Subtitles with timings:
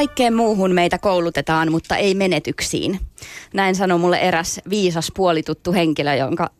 [0.00, 3.00] Kaikkeen muuhun meitä koulutetaan, mutta ei menetyksiin.
[3.54, 6.50] Näin sanoi mulle eräs viisas puolituttu henkilö, jonka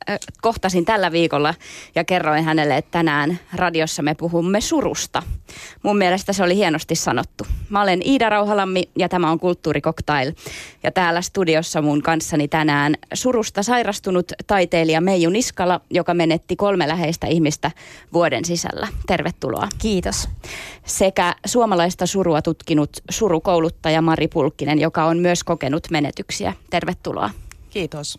[0.42, 1.54] kohtasin tällä viikolla
[1.94, 5.22] ja kerroin hänelle, että tänään radiossa me puhumme surusta.
[5.82, 7.46] Mun mielestä se oli hienosti sanottu.
[7.68, 10.32] Mä olen Iida Rauhalammi ja tämä on Kulttuurikoktail.
[10.82, 17.26] Ja täällä studiossa mun kanssani tänään surusta sairastunut taiteilija Meiju Niskala, joka menetti kolme läheistä
[17.26, 17.70] ihmistä
[18.12, 18.88] vuoden sisällä.
[19.06, 19.68] Tervetuloa.
[19.78, 20.28] Kiitos.
[20.84, 26.49] Sekä suomalaista surua tutkinut surukouluttaja Mari Pulkkinen, joka on myös kokenut menetyksiä.
[26.70, 27.30] Tervetuloa.
[27.70, 28.18] Kiitos.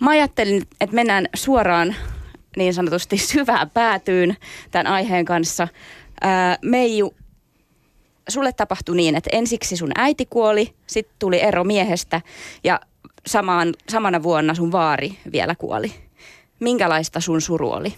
[0.00, 1.96] Mä ajattelin, että mennään suoraan
[2.56, 4.36] niin sanotusti syvään päätyyn
[4.70, 5.68] tämän aiheen kanssa.
[6.20, 7.14] Ää, Meiju,
[8.28, 12.20] sulle tapahtui niin, että ensiksi sun äiti kuoli, sitten tuli ero miehestä
[12.64, 12.80] ja
[13.26, 15.94] samaan, samana vuonna sun vaari vielä kuoli.
[16.60, 17.94] Minkälaista sun suru oli?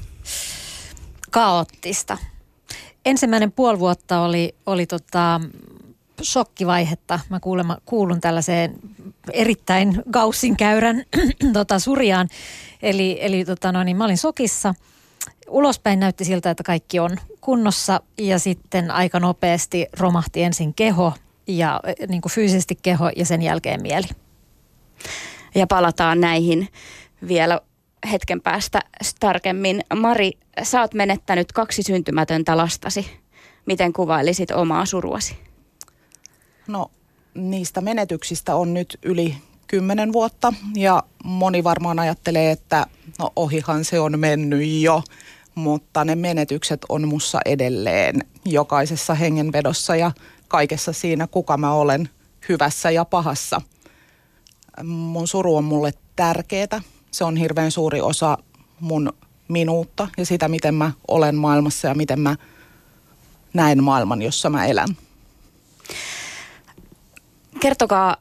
[1.30, 2.18] Kaoottista.
[3.06, 5.40] Ensimmäinen puoli vuotta oli, oli tota,
[6.22, 7.20] shokkivaihetta.
[7.28, 8.74] Mä kuulemma, kuulun tällaiseen
[9.32, 11.04] erittäin gaussin käyrän
[11.52, 12.28] tota, surjaan.
[12.82, 14.74] Eli, eli tota, no, niin mä olin sokissa.
[15.48, 21.12] Ulospäin näytti siltä, että kaikki on kunnossa ja sitten aika nopeasti romahti ensin keho
[21.46, 24.06] ja niin kuin fyysisesti keho ja sen jälkeen mieli.
[25.54, 26.68] Ja palataan näihin
[27.28, 27.60] vielä
[28.12, 28.80] hetken päästä
[29.20, 29.80] tarkemmin.
[29.96, 30.32] Mari,
[30.62, 33.10] sä oot menettänyt kaksi syntymätöntä lastasi.
[33.66, 35.47] Miten kuvailisit omaa suruasi?
[36.68, 36.90] No
[37.34, 42.86] niistä menetyksistä on nyt yli kymmenen vuotta ja moni varmaan ajattelee, että
[43.18, 45.02] no ohihan se on mennyt jo,
[45.54, 50.12] mutta ne menetykset on mussa edelleen jokaisessa hengenvedossa ja
[50.48, 52.08] kaikessa siinä, kuka mä olen
[52.48, 53.60] hyvässä ja pahassa.
[54.84, 56.82] Mun suru on mulle tärkeää.
[57.10, 58.38] Se on hirveän suuri osa
[58.80, 59.12] mun
[59.48, 62.36] minuutta ja sitä, miten mä olen maailmassa ja miten mä
[63.54, 64.88] näen maailman, jossa mä elän.
[67.60, 68.16] Kertokaa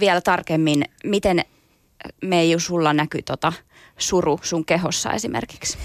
[0.00, 1.44] vielä tarkemmin, miten
[2.22, 3.52] Meiju sulla näkyy tota
[3.98, 5.78] suru sun kehossa esimerkiksi?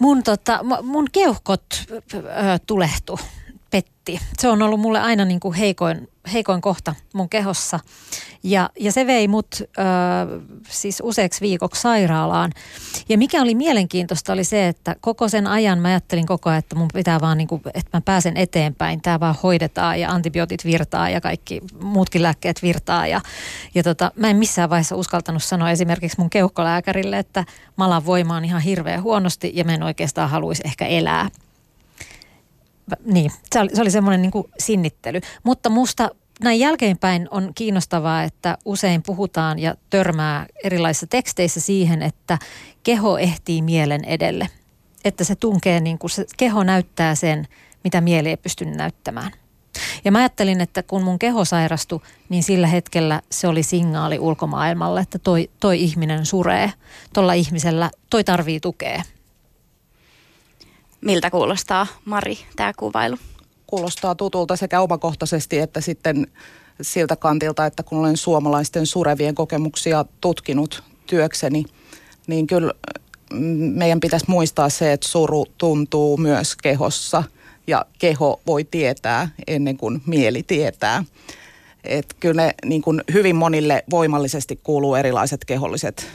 [0.00, 2.20] Mun, tota, mun keuhkot ö,
[2.66, 3.20] tulehtu,
[3.72, 4.20] petti.
[4.38, 7.80] Se on ollut mulle aina niin kuin heikoin heikoin kohta mun kehossa.
[8.42, 9.64] Ja, ja se vei mut ö,
[10.68, 12.52] siis useaksi viikoksi sairaalaan.
[13.08, 16.76] Ja mikä oli mielenkiintoista oli se, että koko sen ajan mä ajattelin koko ajan, että
[16.76, 19.02] mun pitää vaan, niin kuin, että mä pääsen eteenpäin.
[19.02, 23.06] Tämä vaan hoidetaan ja antibiootit virtaa ja kaikki muutkin lääkkeet virtaa.
[23.06, 23.20] Ja,
[23.74, 27.44] ja tota, mä en missään vaiheessa uskaltanut sanoa esimerkiksi mun keuhkolääkärille, että
[27.76, 31.28] malan voima on ihan hirveän huonosti ja mä en oikeastaan haluaisi ehkä elää
[33.04, 35.20] niin, se oli, se oli semmoinen niin sinnittely.
[35.42, 36.10] Mutta musta
[36.42, 42.38] näin jälkeenpäin on kiinnostavaa, että usein puhutaan ja törmää erilaisissa teksteissä siihen, että
[42.82, 44.48] keho ehtii mielen edelle.
[45.04, 47.48] Että se tunkee, niin kuin se keho näyttää sen,
[47.84, 49.32] mitä mieli ei pysty näyttämään.
[50.04, 55.00] Ja mä ajattelin, että kun mun keho sairastui, niin sillä hetkellä se oli signaali ulkomaailmalle,
[55.00, 56.72] että toi, toi ihminen suree.
[57.12, 59.02] Tuolla ihmisellä toi tarvii tukea.
[61.02, 63.16] Miltä kuulostaa, Mari, tämä kuvailu?
[63.66, 66.26] Kuulostaa tutulta sekä omakohtaisesti että sitten
[66.82, 71.64] siltä kantilta, että kun olen suomalaisten surevien kokemuksia tutkinut työkseni,
[72.26, 72.72] niin kyllä
[73.32, 73.38] mm,
[73.78, 77.22] meidän pitäisi muistaa se, että suru tuntuu myös kehossa
[77.66, 81.04] ja keho voi tietää ennen kuin mieli tietää.
[81.84, 86.06] Et kyllä ne niin kuin hyvin monille voimallisesti kuuluu erilaiset keholliset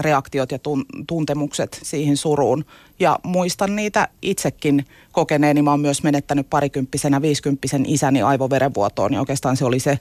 [0.00, 0.58] reaktiot ja
[1.06, 2.64] tuntemukset siihen suruun.
[2.98, 5.62] Ja muistan niitä itsekin kokeneeni.
[5.62, 9.12] Mä oon myös menettänyt parikymppisenä, viisikymppisen isäni aivoverenvuotoon.
[9.12, 9.98] Ja oikeastaan se oli se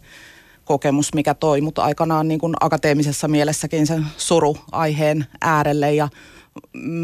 [0.65, 5.93] kokemus, mikä toi mut aikanaan niin kuin akateemisessa mielessäkin sen suruaiheen äärelle.
[5.93, 6.09] Ja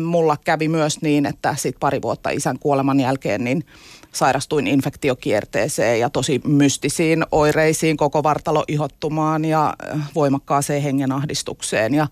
[0.03, 3.65] mulla kävi myös niin, että sit pari vuotta isän kuoleman jälkeen niin
[4.13, 11.93] sairastuin infektiokierteeseen ja tosi mystisiin oireisiin, koko vartalo ihottumaan ja äh, voimakkaaseen hengenahdistukseen.
[11.93, 12.07] Ja,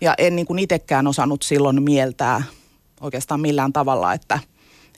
[0.00, 2.42] ja en niin kuin itsekään osannut silloin mieltää
[3.00, 4.38] oikeastaan millään tavalla, että,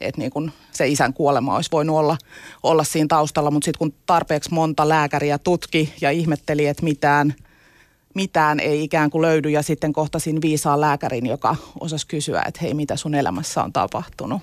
[0.00, 2.16] että niin kuin se isän kuolema olisi voinut olla,
[2.62, 3.50] olla siinä taustalla.
[3.50, 7.34] Mutta sitten kun tarpeeksi monta lääkäriä tutki ja ihmetteli, että mitään,
[8.14, 12.74] mitään ei ikään kuin löydy ja sitten kohtasin viisaan lääkärin, joka osasi kysyä, että hei,
[12.74, 14.42] mitä sun elämässä on tapahtunut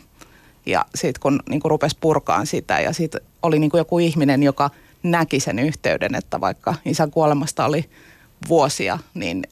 [0.66, 4.44] ja sitten kun niin kuin rupesi purkaan sitä ja sitten oli niin kuin joku ihminen,
[4.44, 4.70] joka
[5.04, 7.90] näki sen yhteyden, että vaikka isän kuolemasta oli
[8.48, 9.44] vuosia, niin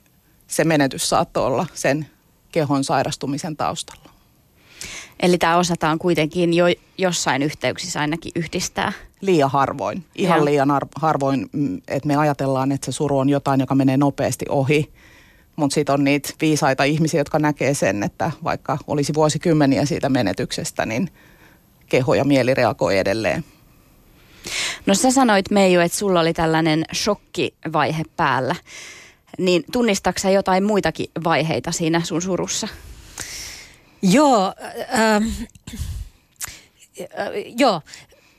[0.47, 2.07] se menetys saattoi olla sen
[2.51, 4.09] kehon sairastumisen taustalla.
[5.19, 6.65] Eli tämä osataan kuitenkin jo
[6.97, 8.93] jossain yhteyksissä ainakin yhdistää.
[9.21, 10.05] Liian harvoin.
[10.15, 10.45] Ihan ja.
[10.45, 14.93] liian harvoin, mm, että me ajatellaan, että se suru on jotain, joka menee nopeasti ohi.
[15.57, 20.85] Mutta sitten on niitä viisaita ihmisiä, jotka näkee sen, että vaikka olisi vuosikymmeniä siitä menetyksestä,
[20.85, 21.09] niin
[21.85, 23.43] keho ja mieli reagoi edelleen.
[24.85, 28.55] No sä sanoit Meiju, että sulla oli tällainen shokkivaihe päällä.
[29.37, 32.67] Niin tunnistaksä jotain muitakin vaiheita siinä sun surussa?
[34.01, 34.53] Joo,
[34.93, 35.21] äh, äh,
[37.57, 37.81] joo.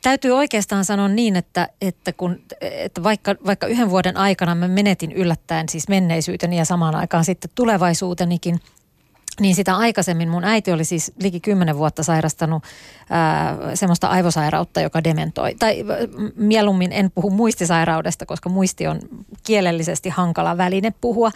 [0.03, 5.13] Täytyy oikeastaan sanoa niin, että, että, kun, että vaikka, vaikka yhden vuoden aikana mä menetin
[5.13, 8.61] yllättäen siis menneisyyteni ja samaan aikaan sitten tulevaisuutenikin–
[9.41, 12.63] niin sitä aikaisemmin mun äiti oli siis liki kymmenen vuotta sairastanut
[13.11, 15.55] ää, semmoista aivosairautta, joka dementoi.
[15.59, 15.85] Tai
[16.37, 19.01] mieluummin en puhu muistisairaudesta, koska muisti on
[19.47, 21.31] kielellisesti hankala väline puhua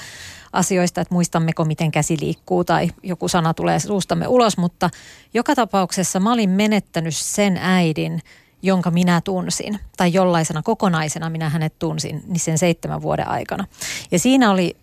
[0.52, 4.58] asioista, että muistammeko miten käsi liikkuu tai joku sana tulee suustamme ulos.
[4.58, 4.90] Mutta
[5.34, 8.20] joka tapauksessa mä olin menettänyt sen äidin,
[8.62, 13.66] jonka minä tunsin, tai jollaisena kokonaisena minä hänet tunsin, niin sen seitsemän vuoden aikana.
[14.10, 14.76] Ja siinä oli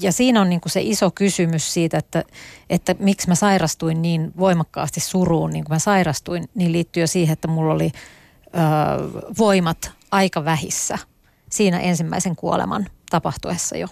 [0.00, 2.24] ja siinä on niin kuin se iso kysymys siitä, että,
[2.70, 7.32] että miksi mä sairastuin niin voimakkaasti suruun, niin kuin mä sairastuin, niin liittyy jo siihen,
[7.32, 7.92] että mulla oli
[8.46, 8.50] ö,
[9.38, 10.98] voimat aika vähissä
[11.50, 13.88] siinä ensimmäisen kuoleman tapahtuessa jo.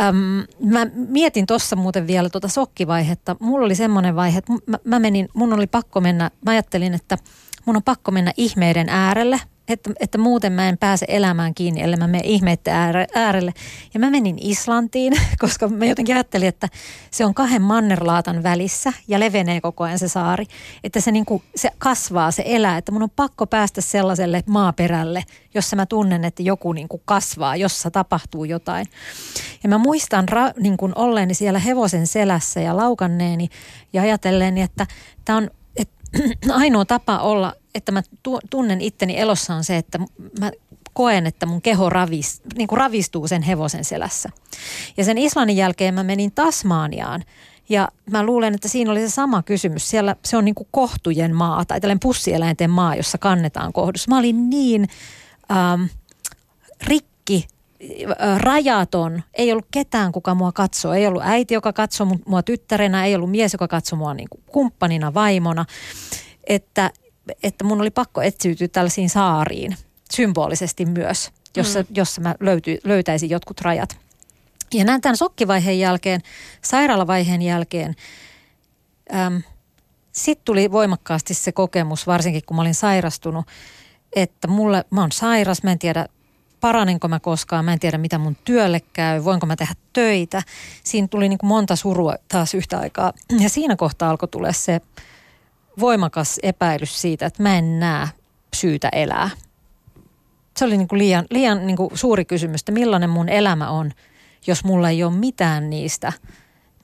[0.00, 3.36] Öm, mä mietin tuossa muuten vielä tuota sokkivaihetta.
[3.40, 7.18] Mulla oli semmoinen vaihe, että mä, mä menin, mun oli pakko mennä, mä ajattelin, että
[7.64, 11.96] mun on pakko mennä ihmeiden äärelle– että, että muuten mä en pääse elämään kiinni, ellei
[11.96, 12.74] mä mene ihmeiden
[13.14, 13.52] äärelle.
[13.94, 16.68] Ja mä menin Islantiin, koska mä jotenkin ajattelin, että
[17.10, 20.46] se on kahden mannerlaatan välissä ja levenee koko ajan se saari.
[20.84, 25.24] Että se, niin kuin, se kasvaa, se elää, että mun on pakko päästä sellaiselle maaperälle,
[25.54, 28.86] jossa mä tunnen, että joku niin kuin kasvaa, jossa tapahtuu jotain.
[29.62, 33.48] Ja mä muistan ra, niin kuin olleeni siellä hevosen selässä ja laukanneeni
[33.92, 34.86] ja ajatelleeni, että
[35.24, 35.50] tämä on
[36.50, 38.02] ainoa tapa olla että mä
[38.50, 39.98] tunnen itteni elossa on se, että
[40.40, 40.52] mä
[40.92, 44.28] koen, että mun keho ravis, niin kuin ravistuu sen hevosen selässä.
[44.96, 47.24] Ja sen Islannin jälkeen mä menin Tasmaaniaan
[47.68, 49.90] ja mä luulen, että siinä oli se sama kysymys.
[49.90, 54.08] Siellä se on niin kuin kohtujen maa tai tällainen pussieläinten maa, jossa kannetaan kohdus.
[54.08, 54.88] Mä olin niin
[55.50, 55.82] ähm,
[56.86, 57.46] rikki,
[58.38, 59.22] rajaton.
[59.34, 60.92] Ei ollut ketään, kuka mua katsoo.
[60.92, 63.04] Ei ollut äiti, joka katsoi mua tyttärenä.
[63.06, 65.64] Ei ollut mies, joka katsoi mua niin kuin kumppanina, vaimona.
[66.46, 66.90] Että
[67.42, 69.76] että mun oli pakko etsiytyä tällaisiin saariin
[70.10, 71.86] symbolisesti myös, jossa, mm.
[71.94, 73.96] jossa mä löyty, löytäisin jotkut rajat.
[74.74, 76.20] Ja näin tämän sokkivaiheen jälkeen,
[76.62, 77.94] sairaalavaiheen jälkeen,
[80.12, 83.46] sitten tuli voimakkaasti se kokemus, varsinkin kun mä olin sairastunut,
[84.16, 86.06] että mulle, mä oon sairas, mä en tiedä
[86.64, 90.42] paranenko mä koskaan, mä en tiedä mitä mun työlle käy, voinko mä tehdä töitä.
[90.84, 93.12] Siinä tuli niin kuin monta surua taas yhtä aikaa.
[93.40, 94.80] Ja siinä kohtaa alkoi tulla se
[95.80, 98.08] voimakas epäilys siitä, että mä en näe
[98.54, 99.30] syytä elää.
[100.56, 103.92] Se oli niin kuin liian, liian niin kuin suuri kysymys, että millainen mun elämä on,
[104.46, 106.12] jos mulla ei ole mitään niistä,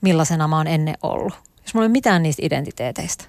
[0.01, 1.33] millaisena mä oon ennen ollut.
[1.63, 3.23] Jos mulla ei ole mitään niistä identiteeteistä.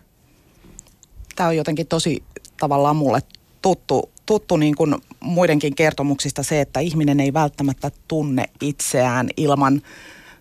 [1.37, 2.23] Tämä on jotenkin tosi
[2.61, 3.21] tavallaan mulle
[3.63, 9.83] tuttu, tuttu niin kuin muidenkin kertomuksista se, että ihminen ei välttämättä tunne itseään ilman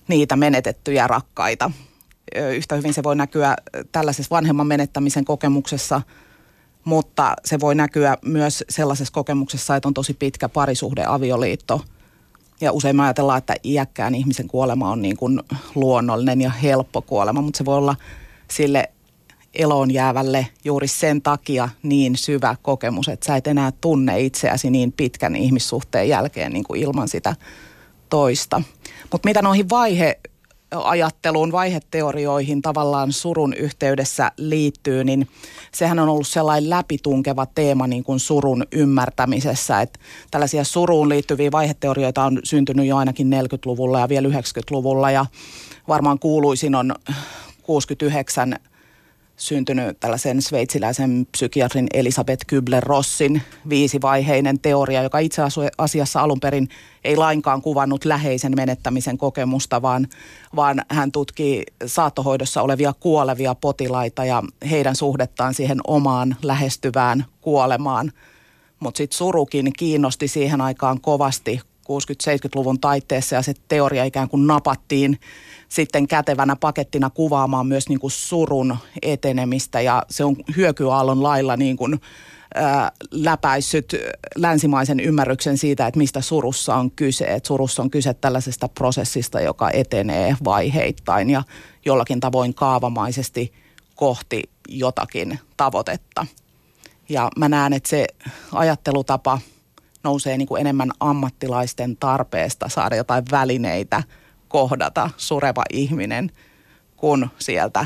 [0.07, 1.71] niitä menetettyjä rakkaita
[2.35, 3.55] yhtä hyvin se voi näkyä
[3.91, 6.01] tällaisessa vanhemman menettämisen kokemuksessa,
[6.85, 11.81] mutta se voi näkyä myös sellaisessa kokemuksessa, että on tosi pitkä parisuhde avioliitto.
[12.61, 15.39] Ja usein me ajatellaan, että iäkkään ihmisen kuolema on niin kuin
[15.75, 17.95] luonnollinen ja helppo kuolema, mutta se voi olla
[18.51, 18.89] sille
[19.53, 24.91] eloon jäävälle juuri sen takia niin syvä kokemus, että sä et enää tunne itseäsi niin
[24.91, 27.36] pitkän ihmissuhteen jälkeen niin kuin ilman sitä
[28.10, 28.62] toista.
[29.12, 30.20] Mutta mitä noihin vaihe
[30.72, 35.27] ajatteluun, vaiheteorioihin tavallaan surun yhteydessä liittyy, niin
[35.74, 39.81] sehän on ollut sellainen läpitunkeva teema niin kuin surun ymmärtämisessä.
[39.81, 40.00] Että
[40.31, 45.25] tällaisia suruun liittyviä vaiheteorioita on syntynyt jo ainakin 40-luvulla ja vielä 90-luvulla ja
[45.88, 46.96] varmaan kuuluisin on
[47.63, 48.55] 69
[49.41, 55.41] syntynyt tällaisen sveitsiläisen psykiatrin Elisabeth Kübler-Rossin viisivaiheinen teoria, joka itse
[55.77, 56.69] asiassa alun perin
[57.03, 60.07] ei lainkaan kuvannut läheisen menettämisen kokemusta, vaan,
[60.55, 68.12] vaan hän tutkii saattohoidossa olevia kuolevia potilaita ja heidän suhdettaan siihen omaan lähestyvään kuolemaan.
[68.79, 75.19] Mutta sitten surukin kiinnosti siihen aikaan kovasti 60-70-luvun taitteessa ja se teoria ikään kuin napattiin
[75.69, 81.77] sitten kätevänä pakettina kuvaamaan myös niin kuin surun etenemistä ja se on hyökyaallon lailla niin
[81.77, 82.01] kuin,
[83.11, 83.95] läpäissyt
[84.35, 87.25] länsimaisen ymmärryksen siitä, että mistä surussa on kyse.
[87.25, 91.43] Että surussa on kyse tällaisesta prosessista, joka etenee vaiheittain ja
[91.85, 93.53] jollakin tavoin kaavamaisesti
[93.95, 96.25] kohti jotakin tavoitetta.
[97.09, 98.07] Ja mä näen, että se
[98.51, 99.39] ajattelutapa
[100.03, 104.03] nousee niin kuin enemmän ammattilaisten tarpeesta saada jotain välineitä–
[104.51, 106.31] kohdata sureva ihminen,
[106.98, 107.86] kun sieltä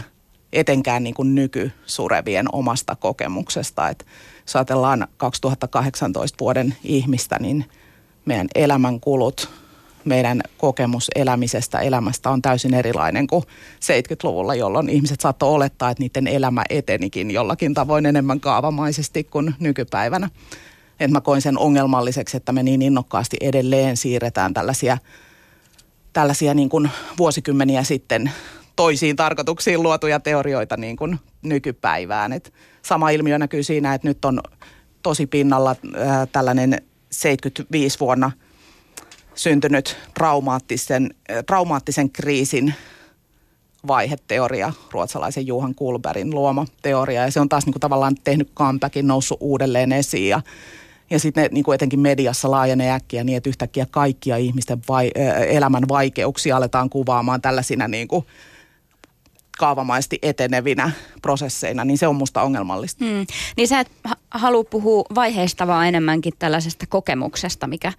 [0.53, 3.89] etenkään niin kuin nykysurevien omasta kokemuksesta.
[3.89, 4.05] Et
[4.41, 7.65] jos ajatellaan 2018 vuoden ihmistä, niin
[8.25, 9.50] meidän elämänkulut,
[10.05, 13.43] meidän kokemus elämisestä, elämästä on täysin erilainen kuin
[13.75, 20.29] 70-luvulla, jolloin ihmiset saattoi olettaa, että niiden elämä etenikin jollakin tavoin enemmän kaavamaisesti kuin nykypäivänä.
[20.99, 24.97] Et mä koin sen ongelmalliseksi, että me niin innokkaasti edelleen siirretään tällaisia,
[26.13, 28.31] tällaisia niin kuin vuosikymmeniä sitten
[28.75, 32.33] toisiin tarkoituksiin luotuja teorioita niin kuin nykypäivään.
[32.33, 34.41] Et sama ilmiö näkyy siinä, että nyt on
[35.03, 38.31] tosi pinnalla ää, tällainen 75 vuonna
[39.35, 42.73] syntynyt traumaattisen, ää, traumaattisen kriisin
[43.87, 47.21] vaiheteoria, ruotsalaisen Juhan Kulberin luoma teoria.
[47.21, 50.29] Ja se on taas niin kuin tavallaan tehnyt comebackin, noussut uudelleen esiin.
[50.29, 50.41] Ja,
[51.09, 55.11] ja sitten niin etenkin mediassa laajenee äkkiä niin, että yhtäkkiä kaikkia ihmisten vai,
[55.47, 58.25] elämän vaikeuksia aletaan kuvaamaan tällaisina niin kuin
[59.57, 63.05] kaavamaisesti etenevinä prosesseina, niin se on musta ongelmallista.
[63.05, 63.25] Hmm.
[63.57, 63.91] Niin sä et
[64.31, 67.93] halua puhua vaiheista, vaan enemmänkin tällaisesta kokemuksesta, mikä,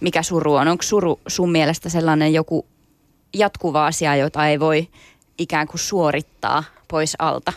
[0.00, 0.68] mikä suru on.
[0.68, 2.66] Onko suru sun mielestä sellainen joku
[3.34, 4.88] jatkuva asia, jota ei voi
[5.38, 7.52] ikään kuin suorittaa pois alta?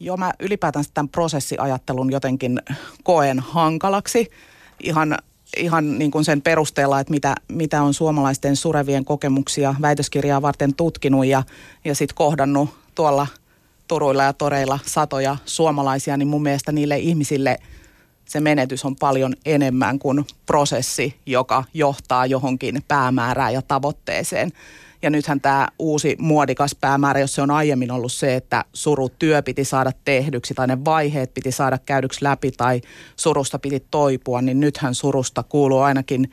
[0.00, 2.62] Joo, mä ylipäätään tämän prosessiajattelun jotenkin
[3.02, 4.30] koen hankalaksi.
[4.82, 5.18] Ihan
[5.56, 11.26] ihan niin kuin sen perusteella, että mitä, mitä on suomalaisten surevien kokemuksia väitöskirjaa varten tutkinut
[11.26, 11.42] ja,
[11.84, 13.26] ja sitten kohdannut tuolla
[13.88, 17.58] turuilla ja toreilla satoja suomalaisia, niin mun mielestä niille ihmisille
[18.28, 24.52] se menetys on paljon enemmän kuin prosessi, joka johtaa johonkin päämäärään ja tavoitteeseen.
[25.02, 29.64] Ja nythän tämä uusi muodikas päämäärä, jos se on aiemmin ollut se, että surutyö piti
[29.64, 32.80] saada tehdyksi tai ne vaiheet piti saada käydyksi läpi tai
[33.16, 36.30] surusta piti toipua, niin nythän surusta kuuluu ainakin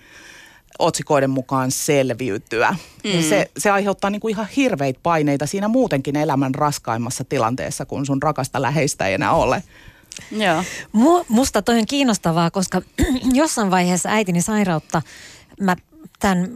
[0.79, 2.75] otsikoiden mukaan selviytyä.
[3.03, 3.21] Mm.
[3.29, 8.62] Se, se aiheuttaa niinku ihan hirveitä paineita siinä muutenkin elämän raskaimmassa tilanteessa, kun sun rakasta
[8.62, 9.63] läheistä ei enää ole.
[10.32, 10.63] Joo.
[11.27, 12.82] Musta toi on kiinnostavaa, koska
[13.34, 15.01] jossain vaiheessa äitini sairautta
[15.60, 15.75] mä
[16.20, 16.50] tämän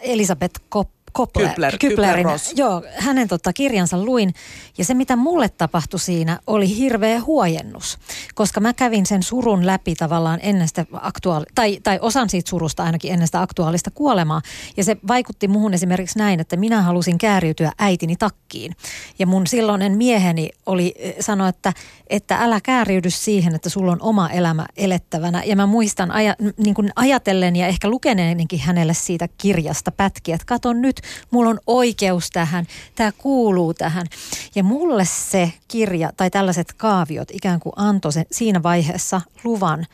[0.00, 4.34] Elisabeth Kopp Kopler, Kypler, Kyplerin, joo, hänen tota, kirjansa luin.
[4.78, 7.98] Ja se, mitä mulle tapahtui siinä, oli hirveä huojennus.
[8.34, 12.84] Koska mä kävin sen surun läpi tavallaan ennen sitä aktuaali- tai, tai osan siitä surusta
[12.84, 14.42] ainakin ennen sitä aktuaalista kuolemaa.
[14.76, 18.72] Ja se vaikutti muhun esimerkiksi näin, että minä halusin kääriytyä äitini takkiin.
[19.18, 21.72] Ja mun silloinen mieheni oli eh, sanoa, että,
[22.10, 25.42] että älä kääriydy siihen, että sulla on oma elämä elettävänä.
[25.44, 30.46] Ja mä muistan aja, niin kuin ajatellen ja ehkä lukeneenkin hänelle siitä kirjasta pätkiä, että
[30.46, 34.06] katon nyt, mulla on oikeus tähän, tämä kuuluu tähän.
[34.54, 39.86] Ja mulle se kirja tai tällaiset kaaviot ikään kuin antoi sen, siinä vaiheessa luvan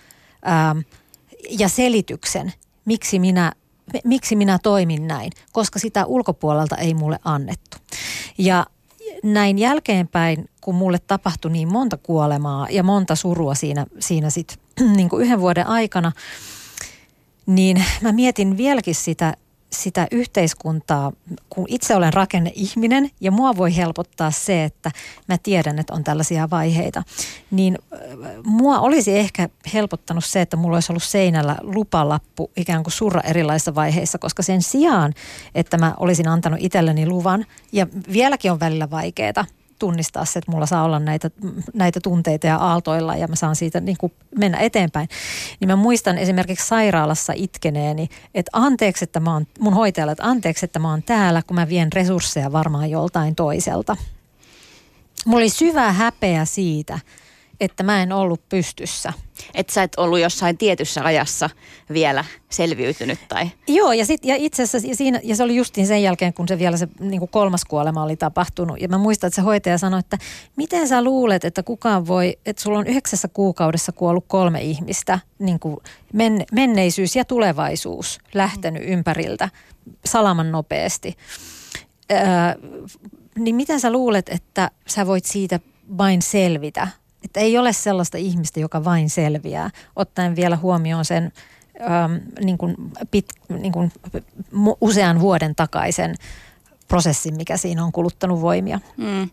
[0.45, 0.77] ää,
[1.51, 2.53] ja selityksen,
[2.85, 3.53] miksi minä
[4.05, 7.77] miksi minä toimin näin, koska sitä ulkopuolelta ei mulle annettu.
[8.39, 8.67] Ja
[9.23, 14.61] näin jälkeenpäin, kun mulle tapahtui niin monta kuolemaa ja monta surua siinä, siinä sit,
[14.97, 16.13] niin kuin yhden vuoden aikana,
[17.47, 19.35] niin mä mietin vieläkin sitä
[19.83, 21.13] sitä yhteiskuntaa,
[21.51, 24.91] kun itse olen rakenneihminen ja mua voi helpottaa se, että
[25.29, 27.03] mä tiedän, että on tällaisia vaiheita,
[27.51, 27.79] niin
[28.45, 33.75] mua olisi ehkä helpottanut se, että mulla olisi ollut seinällä lupalappu ikään kuin surra erilaisissa
[33.75, 35.15] vaiheissa, koska sen sijaan,
[35.55, 39.45] että mä olisin antanut itselleni luvan ja vieläkin on välillä vaikeaa,
[39.79, 41.31] tunnistaa se, että mulla saa olla näitä,
[41.75, 45.09] näitä tunteita ja aaltoilla ja mä saan siitä niin kuin mennä eteenpäin.
[45.61, 50.65] Niin mä muistan esimerkiksi sairaalassa itkeneeni, että anteeksi, että mä oon, mun hoitajalle, että anteeksi,
[50.65, 53.97] että mä oon täällä, kun mä vien resursseja varmaan joltain toiselta.
[55.27, 56.99] Mulla oli syvä häpeä siitä,
[57.61, 59.13] että mä en ollut pystyssä.
[59.55, 61.51] Että sä et ollut jossain tietyssä ajassa
[61.93, 63.51] vielä selviytynyt tai...
[63.69, 66.49] Joo, ja, sit, ja itse asiassa ja siinä, ja se oli justiin sen jälkeen, kun
[66.49, 68.81] se vielä se niin kuin kolmas kuolema oli tapahtunut.
[68.81, 70.19] Ja mä muistan, että se hoitaja sanoi, että
[70.57, 75.61] miten sä luulet, että kukaan voi, että sulla on yhdeksässä kuukaudessa kuollut kolme ihmistä, niin
[75.61, 75.77] kuin
[76.13, 79.49] men, menneisyys ja tulevaisuus lähtenyt ympäriltä
[80.05, 81.17] salaman nopeasti.
[82.13, 82.19] Öö,
[83.39, 85.61] niin miten sä luulet, että sä voit siitä
[85.99, 86.89] vain selvitä
[87.25, 91.33] että ei ole sellaista ihmistä, joka vain selviää, ottaen vielä huomioon sen
[92.05, 92.77] äm, niin kuin
[93.11, 93.93] pit, niin kuin
[94.81, 96.15] usean vuoden takaisen
[96.89, 98.81] prosessin, mikä siinä on kuluttanut voimia.
[98.97, 99.29] Mm.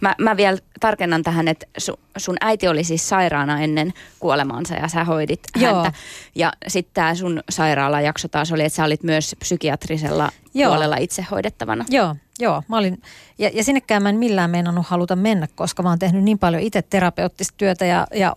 [0.00, 4.88] Mä, mä vielä tarkennan tähän, että su, sun äiti oli siis sairaana ennen kuolemaansa ja
[4.88, 5.74] sä hoidit Joo.
[5.74, 5.92] häntä.
[6.34, 10.70] Ja sitten tämä sun sairaalajakso taas oli, että sä olit myös psykiatrisella Joo.
[10.70, 11.84] puolella itse hoidettavana.
[11.90, 13.02] Joo, Joo, mä olin,
[13.38, 16.62] ja, ja sinnekään mä en millään meinannut haluta mennä, koska mä oon tehnyt niin paljon
[16.62, 18.34] itse terapeuttista työtä ja, ja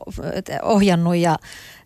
[0.62, 1.38] ohjannut ja,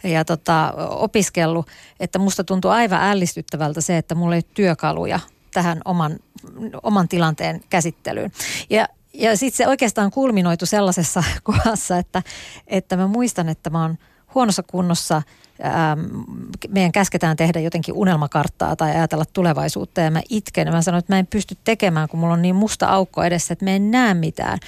[0.04, 1.68] ja tota, opiskellut,
[2.00, 5.20] että musta tuntuu aivan ällistyttävältä se, että mulla ei ole työkaluja
[5.54, 6.20] tähän oman,
[6.84, 8.32] oman tilanteen käsittelyyn.
[8.70, 12.24] Ja ja sitten se oikeastaan kulminoitu sellaisessa kohdassa, että,
[12.68, 13.98] että mä muistan, että mä oon
[14.34, 15.22] huonossa kunnossa–
[15.66, 16.00] ähm,
[16.68, 20.72] meidän käsketään tehdä jotenkin unelmakarttaa tai ajatella tulevaisuutta ja mä itken.
[20.72, 23.66] Mä sanoin, että mä en pysty tekemään, kun mulla on niin musta aukko edessä, että
[23.66, 24.60] mä en näe mitään.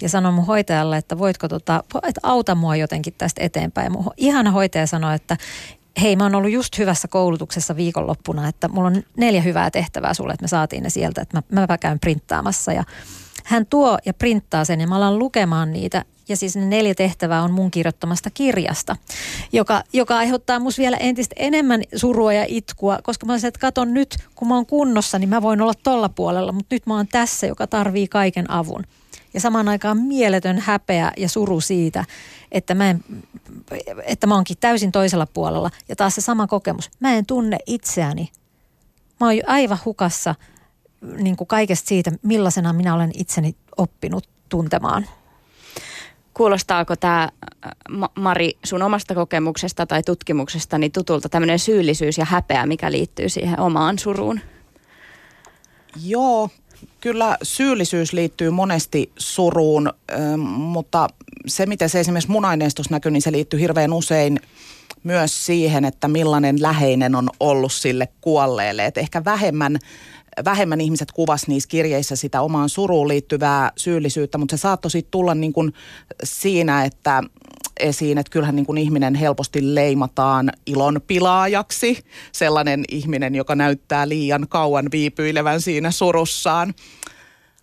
[0.00, 3.92] Ja sanoin mun hoitajalle, että voitko tota, että auta mua jotenkin tästä eteenpäin.
[3.92, 5.36] Mun ihana hoitaja sanoi, että
[6.02, 10.32] hei mä oon ollut just hyvässä koulutuksessa viikonloppuna, että mulla on neljä hyvää tehtävää sulle,
[10.32, 12.72] että me saatiin ne sieltä, että mä, mä käyn printtaamassa.
[12.72, 12.84] Ja
[13.44, 16.04] hän tuo ja printtaa sen ja mä alan lukemaan niitä.
[16.28, 18.96] Ja siis ne neljä tehtävää on mun kirjoittamasta kirjasta,
[19.52, 23.94] joka, joka aiheuttaa mus vielä entistä enemmän surua ja itkua, koska mä olisin, että katon
[23.94, 27.08] nyt, kun mä oon kunnossa, niin mä voin olla tolla puolella, mutta nyt mä oon
[27.08, 28.84] tässä, joka tarvii kaiken avun.
[29.34, 32.04] Ja samaan aikaan mieletön häpeä ja suru siitä,
[32.52, 33.04] että mä, en,
[34.04, 35.70] että mä oonkin täysin toisella puolella.
[35.88, 36.90] Ja taas se sama kokemus.
[37.00, 38.30] Mä en tunne itseäni.
[39.20, 40.34] Mä oon aivan hukassa
[41.16, 45.06] niin kuin kaikesta siitä, millaisena minä olen itseni oppinut tuntemaan.
[46.34, 47.28] Kuulostaako tämä,
[48.14, 53.60] Mari, sun omasta kokemuksesta tai tutkimuksesta niin tutulta tämmöinen syyllisyys ja häpeä, mikä liittyy siihen
[53.60, 54.40] omaan suruun?
[56.04, 56.48] Joo,
[57.00, 59.92] kyllä syyllisyys liittyy monesti suruun,
[60.46, 61.08] mutta
[61.46, 64.40] se, miten se esimerkiksi mun aineistossa näkyy, niin se liittyy hirveän usein
[65.02, 68.86] myös siihen, että millainen läheinen on ollut sille kuolleelle.
[68.86, 69.78] Et ehkä vähemmän
[70.44, 75.34] vähemmän ihmiset kuvas niissä kirjeissä sitä omaan suruun liittyvää syyllisyyttä, mutta se saattoi sitten tulla
[75.34, 75.72] niin kuin
[76.24, 77.22] siinä, että
[77.82, 84.46] esiin, että kyllähän niin kuin ihminen helposti leimataan ilon pilaajaksi, sellainen ihminen, joka näyttää liian
[84.48, 86.74] kauan viipyilevän siinä surussaan.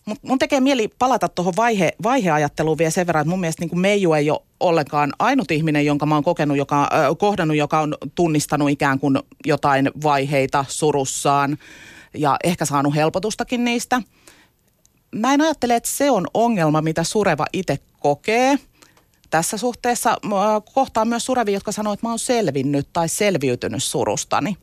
[0.06, 3.80] Mutta mun tekee mieli palata tuohon vaihe, vaiheajatteluun vielä sen verran, että mun mielestä niin
[3.80, 7.96] Meiju ei ole ollenkaan ainut ihminen, jonka mä oon kokenut, joka, äh, kohdannut, joka on
[8.16, 11.58] tunnistanut ikään kuin jotain vaiheita surussaan
[12.18, 14.02] ja ehkä saanut helpotustakin niistä.
[15.16, 18.60] Mä en ajattele, että se on ongelma, mitä sureva itse kokee.
[19.30, 20.18] Tässä suhteessa
[20.74, 24.58] kohtaan myös surevia, jotka sanoo, että mä oon selvinnyt tai selviytynyt surustani.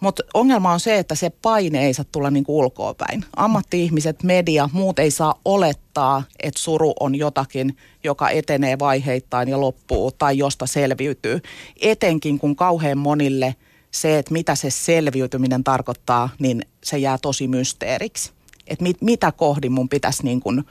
[0.00, 3.24] Mutta ongelma on se, että se paine ei saa tulla niinku ulkoapäin.
[3.36, 10.12] Ammatti-ihmiset, media, muut ei saa olettaa, että suru on jotakin, joka etenee vaiheittain ja loppuu
[10.12, 11.40] tai josta selviytyy.
[11.80, 13.54] Etenkin kun kauhean monille–
[13.92, 18.32] se, että mitä se selviytyminen tarkoittaa, niin se jää tosi mysteeriksi.
[18.66, 20.64] Että mit, mitä kohdin mun pitäisi niin kuin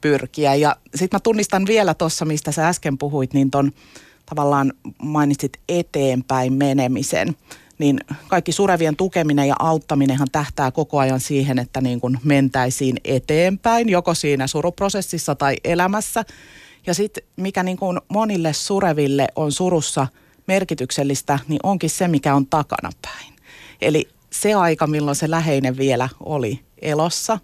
[0.00, 0.54] pyrkiä.
[0.54, 3.72] Ja sitten mä tunnistan vielä tuossa, mistä sä äsken puhuit, niin ton
[4.26, 7.36] tavallaan mainitsit eteenpäin menemisen.
[7.78, 13.88] Niin kaikki surevien tukeminen ja auttaminenhan tähtää koko ajan siihen, että niin kuin mentäisiin eteenpäin,
[13.88, 16.24] joko siinä suruprosessissa tai elämässä.
[16.86, 20.06] Ja sitten mikä niin kuin monille sureville on surussa–
[20.50, 23.34] merkityksellistä, niin onkin se, mikä on takana päin.
[23.80, 27.38] Eli se aika, milloin se läheinen vielä oli elossa.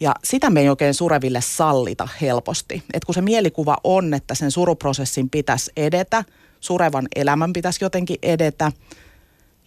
[0.00, 2.82] Ja sitä me ei oikein sureville sallita helposti.
[2.92, 6.24] Et kun se mielikuva on, että sen suruprosessin pitäisi edetä,
[6.60, 8.72] surevan elämän pitäisi jotenkin edetä,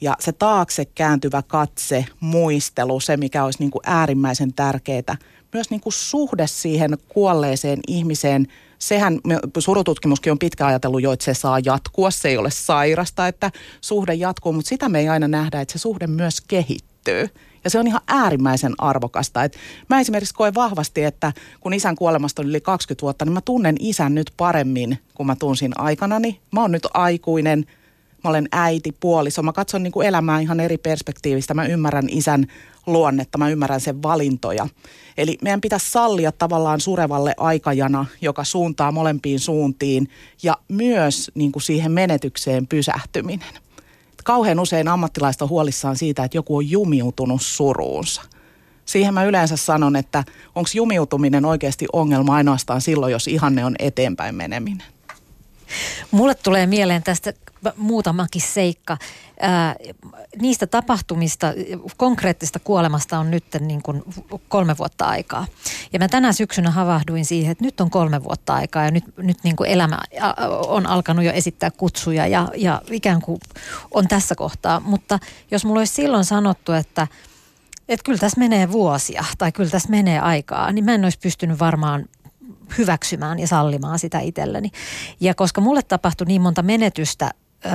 [0.01, 5.17] ja se taakse kääntyvä katse, muistelu, se mikä olisi niin kuin äärimmäisen tärkeää,
[5.53, 8.47] myös niin kuin suhde siihen kuolleeseen ihmiseen–
[8.87, 9.19] sehän,
[9.59, 14.13] surututkimuskin on pitkä ajatellut jo, että se saa jatkua, se ei ole sairasta, että suhde
[14.13, 17.29] jatkuu, mutta sitä me ei aina nähdä, että se suhde myös kehittyy.
[17.63, 19.43] Ja se on ihan äärimmäisen arvokasta.
[19.43, 19.58] Et
[19.89, 23.76] mä esimerkiksi koen vahvasti, että kun isän kuolemasta on yli 20 vuotta, niin mä tunnen
[23.80, 26.39] isän nyt paremmin kuin mä tunsin aikanani.
[26.52, 27.65] Mä oon nyt aikuinen,
[28.23, 29.43] mä olen äiti, puoliso.
[29.43, 31.54] Mä katson niin kuin elämää ihan eri perspektiivistä.
[31.54, 32.47] Mä ymmärrän isän
[32.86, 34.67] luonnetta, mä ymmärrän sen valintoja.
[35.17, 40.10] Eli meidän pitäisi sallia tavallaan surevalle aikajana, joka suuntaa molempiin suuntiin
[40.43, 43.54] ja myös niin kuin siihen menetykseen pysähtyminen.
[44.23, 48.21] Kauhean usein ammattilaista huolissaan siitä, että joku on jumiutunut suruunsa.
[48.86, 50.23] Siihen mä yleensä sanon, että
[50.55, 54.88] onko jumiutuminen oikeasti ongelma ainoastaan silloin, jos ihanne on eteenpäin meneminen.
[56.12, 57.33] Mulle tulee mieleen tästä
[57.77, 58.97] muutamakin seikka.
[59.39, 59.75] Ää,
[60.41, 61.47] niistä tapahtumista,
[61.97, 64.03] konkreettista kuolemasta on nyt niin kuin
[64.47, 65.47] kolme vuotta aikaa.
[65.93, 69.38] Ja mä tänä syksynä havahduin siihen, että nyt on kolme vuotta aikaa ja nyt, nyt
[69.43, 69.99] niin kuin elämä
[70.67, 73.39] on alkanut jo esittää kutsuja ja, ja ikään kuin
[73.91, 74.79] on tässä kohtaa.
[74.79, 75.19] Mutta
[75.51, 77.07] jos mulla olisi silloin sanottu, että
[77.89, 81.59] että kyllä tässä menee vuosia tai kyllä tässä menee aikaa, niin mä en olisi pystynyt
[81.59, 82.05] varmaan
[82.78, 84.71] hyväksymään ja sallimaan sitä itselleni.
[85.19, 87.32] Ja koska mulle tapahtui niin monta menetystä
[87.65, 87.69] ö,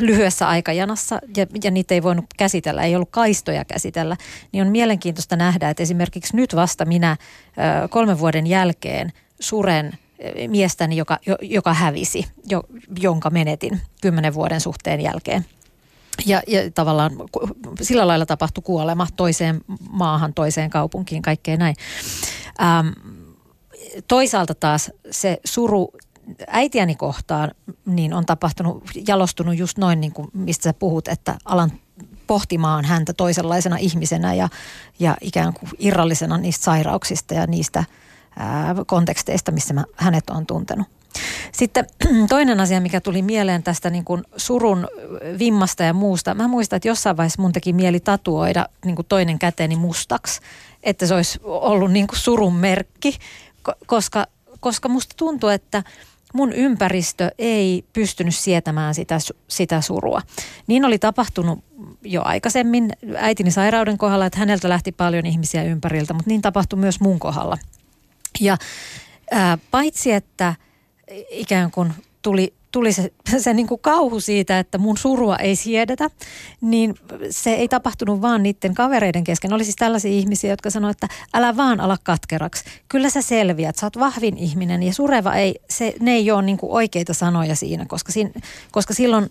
[0.00, 4.16] lyhyessä aikajanassa ja, ja niitä ei voinut käsitellä, ei ollut kaistoja käsitellä,
[4.52, 7.16] niin on mielenkiintoista nähdä, että esimerkiksi nyt vasta minä
[7.82, 9.92] ö, kolmen vuoden jälkeen suren
[10.48, 12.62] miestäni, joka, joka hävisi, jo,
[13.00, 15.46] jonka menetin kymmenen vuoden suhteen jälkeen.
[16.26, 17.12] Ja, ja tavallaan
[17.82, 19.60] sillä lailla tapahtui kuolema toiseen
[19.90, 21.76] maahan, toiseen kaupunkiin, kaikkea näin.
[22.62, 22.88] Ähm,
[24.08, 25.92] toisaalta taas se suru
[26.46, 27.50] äitiäni kohtaan
[27.86, 31.72] niin on tapahtunut, jalostunut just noin niin kuin mistä sä puhut, että alan
[32.26, 34.48] pohtimaan häntä toisenlaisena ihmisenä ja,
[34.98, 37.84] ja ikään kuin irrallisena niistä sairauksista ja niistä
[38.38, 40.86] ää, konteksteista, missä mä hänet on tuntenut.
[41.52, 41.86] Sitten
[42.28, 44.88] toinen asia, mikä tuli mieleen tästä niin kuin surun
[45.38, 46.34] vimmasta ja muusta.
[46.34, 50.40] Mä muistan, että jossain vaiheessa mun teki mieli tatuoida niin kuin toinen käteeni mustaksi,
[50.82, 53.18] että se olisi ollut niin kuin surun merkki,
[53.86, 54.26] koska,
[54.60, 55.82] koska musta tuntuu, että
[56.34, 59.18] mun ympäristö ei pystynyt sietämään sitä,
[59.48, 60.22] sitä surua.
[60.66, 61.64] Niin oli tapahtunut
[62.02, 67.00] jo aikaisemmin äitini sairauden kohdalla, että häneltä lähti paljon ihmisiä ympäriltä, mutta niin tapahtui myös
[67.00, 67.58] mun kohdalla.
[68.40, 68.56] Ja
[69.30, 70.54] ää, paitsi, että
[71.30, 71.92] ikään kuin
[72.22, 76.10] tuli, tuli se, se niin kuin kauhu siitä, että mun surua ei siedetä,
[76.60, 76.94] niin
[77.30, 79.52] se ei tapahtunut vaan niiden kavereiden kesken.
[79.52, 82.64] Oli siis tällaisia ihmisiä, jotka sanoivat, että älä vaan ala katkeraksi.
[82.88, 86.58] Kyllä sä selviät, sä oot vahvin ihminen ja sureva ei, se, ne ei ole niin
[86.58, 88.30] kuin oikeita sanoja siinä, koska, siinä,
[88.72, 89.30] koska silloin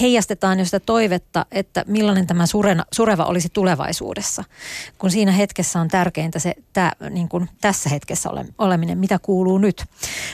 [0.00, 4.44] heijastetaan jo sitä toivetta, että millainen tämä surena, sureva olisi tulevaisuudessa.
[4.98, 9.58] Kun siinä hetkessä on tärkeintä se tämä, niin kuin tässä hetkessä ole, oleminen, mitä kuuluu
[9.58, 9.84] nyt.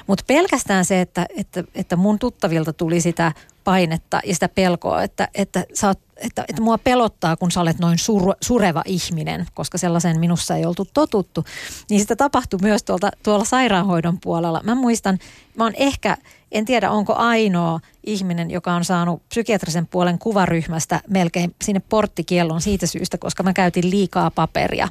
[0.06, 3.32] Mutta pelkästään se, että, että, että mun tuttavilta tuli sitä
[3.64, 7.78] painetta ja sitä pelkoa, että, että, sä oot, että, että mua pelottaa, kun sä olet
[7.78, 11.44] noin sur, sureva ihminen, koska sellaisen minussa ei oltu totuttu.
[11.90, 14.60] Niin sitä tapahtui myös tuolta, tuolla sairaanhoidon puolella.
[14.64, 15.18] Mä muistan,
[15.56, 16.16] mä oon ehkä,
[16.52, 22.86] en tiedä onko ainoa ihminen, joka on saanut psykiatrisen puolen kuvaryhmästä melkein sinne porttikiellon siitä
[22.86, 24.88] syystä, koska mä käytin liikaa paperia.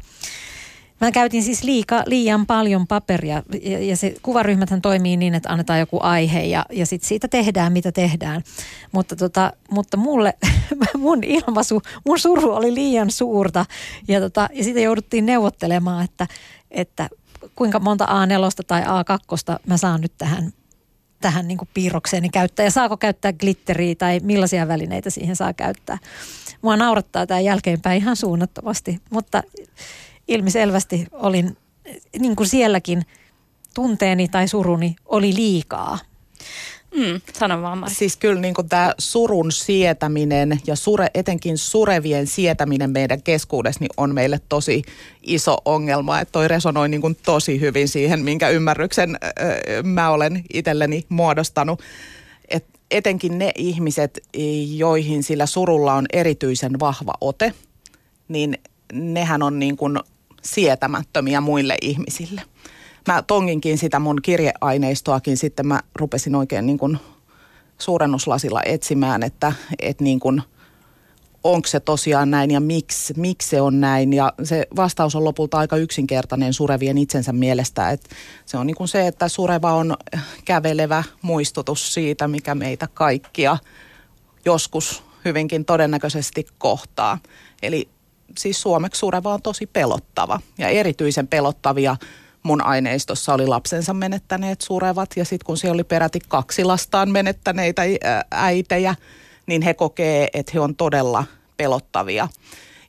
[1.02, 5.80] Mä käytin siis liika, liian paljon paperia ja, ja se kuvaryhmäthän toimii niin, että annetaan
[5.80, 8.44] joku aihe ja, ja sitten siitä tehdään mitä tehdään.
[8.92, 10.34] Mutta, tota, mutta mulle,
[10.98, 13.66] mun ilmaisu, mun suru oli liian suurta
[14.08, 16.28] ja, tota, ja sitä jouduttiin neuvottelemaan, että,
[16.72, 17.10] että
[17.56, 20.54] kuinka monta A4 tai A2 mä saan nyt tähän
[21.22, 25.98] tähän niin kuin piirrokseeni käyttää ja saako käyttää glitteriä tai millaisia välineitä siihen saa käyttää.
[26.62, 29.44] Mua naurattaa tämä jälkeenpäin ihan suunnattomasti, mutta
[30.28, 31.58] ilmiselvästi olin
[32.20, 33.06] niin kuin sielläkin
[33.74, 36.00] tunteeni tai suruni oli liikaa.
[36.96, 37.94] Mm, sano vaan Mari.
[37.94, 44.14] Siis kyllä niin tämä surun sietäminen ja sure, etenkin surevien sietäminen meidän keskuudessa niin on
[44.14, 44.84] meille tosi
[45.24, 46.20] iso ongelma.
[46.20, 51.82] Että toi resonoi niin tosi hyvin siihen, minkä ymmärryksen öö, mä olen itselleni muodostanut.
[52.50, 54.20] Et etenkin ne ihmiset,
[54.76, 57.54] joihin sillä surulla on erityisen vahva ote,
[58.28, 58.58] niin
[58.94, 59.78] nehän on niin
[60.44, 62.42] sietämättömiä muille ihmisille.
[63.08, 66.98] Mä tonginkin sitä mun kirjeaineistoakin, sitten mä rupesin oikein niin kuin
[67.78, 70.42] suurennuslasilla etsimään, että, että niin kuin,
[71.44, 74.14] onko se tosiaan näin ja miksi, miksi se on näin.
[74.14, 77.90] Ja se vastaus on lopulta aika yksinkertainen surevien itsensä mielestä.
[77.90, 78.10] Että
[78.46, 79.98] se on niin kuin se, että sureva on
[80.46, 83.58] kävelevä muistutus siitä, mikä meitä kaikkia
[84.46, 87.18] joskus hyvinkin todennäköisesti kohtaa.
[87.62, 87.90] Eli
[88.38, 91.96] siis suomeksi sureva on tosi pelottava ja erityisen pelottavia
[92.48, 97.82] mun aineistossa oli lapsensa menettäneet surevat ja sitten kun siellä oli peräti kaksi lastaan menettäneitä
[98.32, 98.96] äitejä,
[99.46, 101.24] niin he kokee, että he on todella
[101.58, 102.28] pelottavia.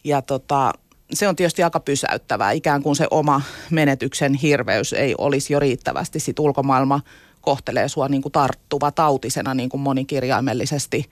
[0.05, 0.73] Ja tota,
[1.12, 3.40] se on tietysti aika pysäyttävää, ikään kuin se oma
[3.71, 6.21] menetyksen hirveys ei olisi jo riittävästi.
[6.21, 7.01] Sitten ulkomaailma
[7.40, 11.11] kohtelee sua niin kuin tarttuva tautisena, niin kuin monikirjaimellisesti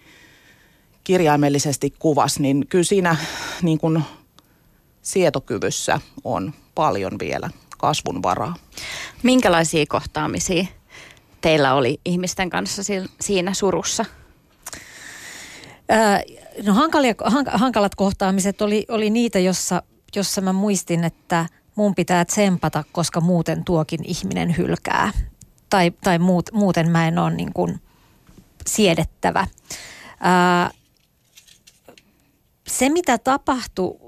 [1.04, 3.16] kirjaimellisesti kuvas, niin kyllä siinä
[3.62, 4.02] niin kuin
[5.02, 8.54] sietokyvyssä on paljon vielä kasvun varaa.
[9.22, 10.64] Minkälaisia kohtaamisia
[11.40, 12.82] teillä oli ihmisten kanssa
[13.20, 14.04] siinä surussa?
[16.66, 17.14] no hankalia,
[17.52, 19.82] hankalat kohtaamiset oli, oli niitä, jossa,
[20.16, 25.12] jossa mä muistin, että mun pitää tsempata, koska muuten tuokin ihminen hylkää.
[25.70, 27.80] Tai, tai muut, muuten mä en ole niin kuin
[28.66, 29.46] siedettävä.
[30.20, 30.70] Ää,
[32.66, 34.05] se, mitä tapahtui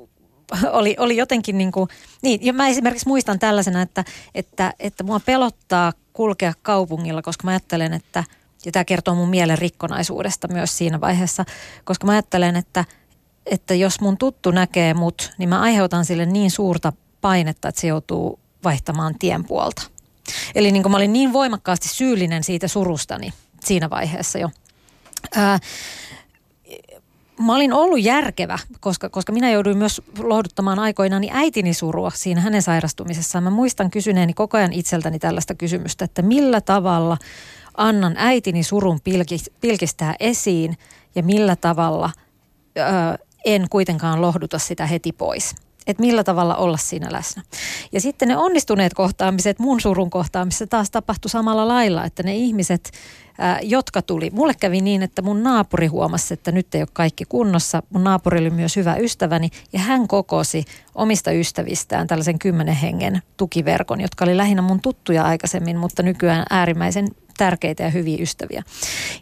[0.71, 1.89] oli, oli jotenkin niin kuin,
[2.23, 7.51] niin, ja mä esimerkiksi muistan tällaisena, että, että, että mua pelottaa kulkea kaupungilla, koska mä
[7.51, 8.25] ajattelen, että,
[8.65, 11.45] ja tämä kertoo mun mielen rikkonaisuudesta myös siinä vaiheessa,
[11.85, 12.85] koska mä ajattelen, että,
[13.47, 17.87] että jos mun tuttu näkee mut, niin mä aiheutan sille niin suurta painetta, että se
[17.87, 19.83] joutuu vaihtamaan tien puolta.
[20.55, 23.33] Eli niin kuin mä olin niin voimakkaasti syyllinen siitä surustani
[23.65, 24.51] siinä vaiheessa jo.
[25.35, 25.59] Ää,
[27.39, 32.63] mä olin ollut järkevä, koska, koska minä jouduin myös lohduttamaan aikoinani äitini surua siinä hänen
[32.63, 33.45] sairastumisessaan.
[33.45, 37.19] Mä muistan kysyneeni koko ajan itseltäni tällaista kysymystä, että millä tavalla
[37.77, 39.01] annan äitini surun
[39.61, 40.79] pilkistää esiin
[41.15, 42.11] ja millä tavalla
[42.79, 45.55] ö, en kuitenkaan lohduta sitä heti pois.
[45.89, 47.43] Että millä tavalla olla siinä läsnä.
[47.93, 52.91] Ja sitten ne onnistuneet kohtaamiset, mun surun kohtaamisessa taas tapahtui samalla lailla, että ne ihmiset,
[53.39, 57.25] ää, jotka tuli, mulle kävi niin, että mun naapuri huomasi, että nyt ei ole kaikki
[57.29, 57.83] kunnossa.
[57.91, 64.01] Mun naapuri oli myös hyvä ystäväni ja hän kokosi omista ystävistään tällaisen kymmenen hengen tukiverkon,
[64.01, 68.63] jotka oli lähinnä mun tuttuja aikaisemmin, mutta nykyään äärimmäisen tärkeitä ja hyviä ystäviä.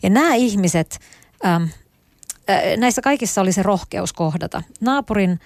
[0.02, 0.98] Ja nämä ihmiset,
[1.46, 1.68] äm,
[2.76, 4.62] näissä kaikissa oli se rohkeus kohdata.
[4.80, 5.40] Naapurin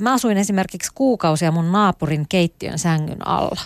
[0.00, 3.60] mä asuin esimerkiksi kuukausia mun naapurin keittiön sängyn alla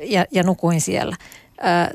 [0.00, 1.16] ja, ja nukuin siellä.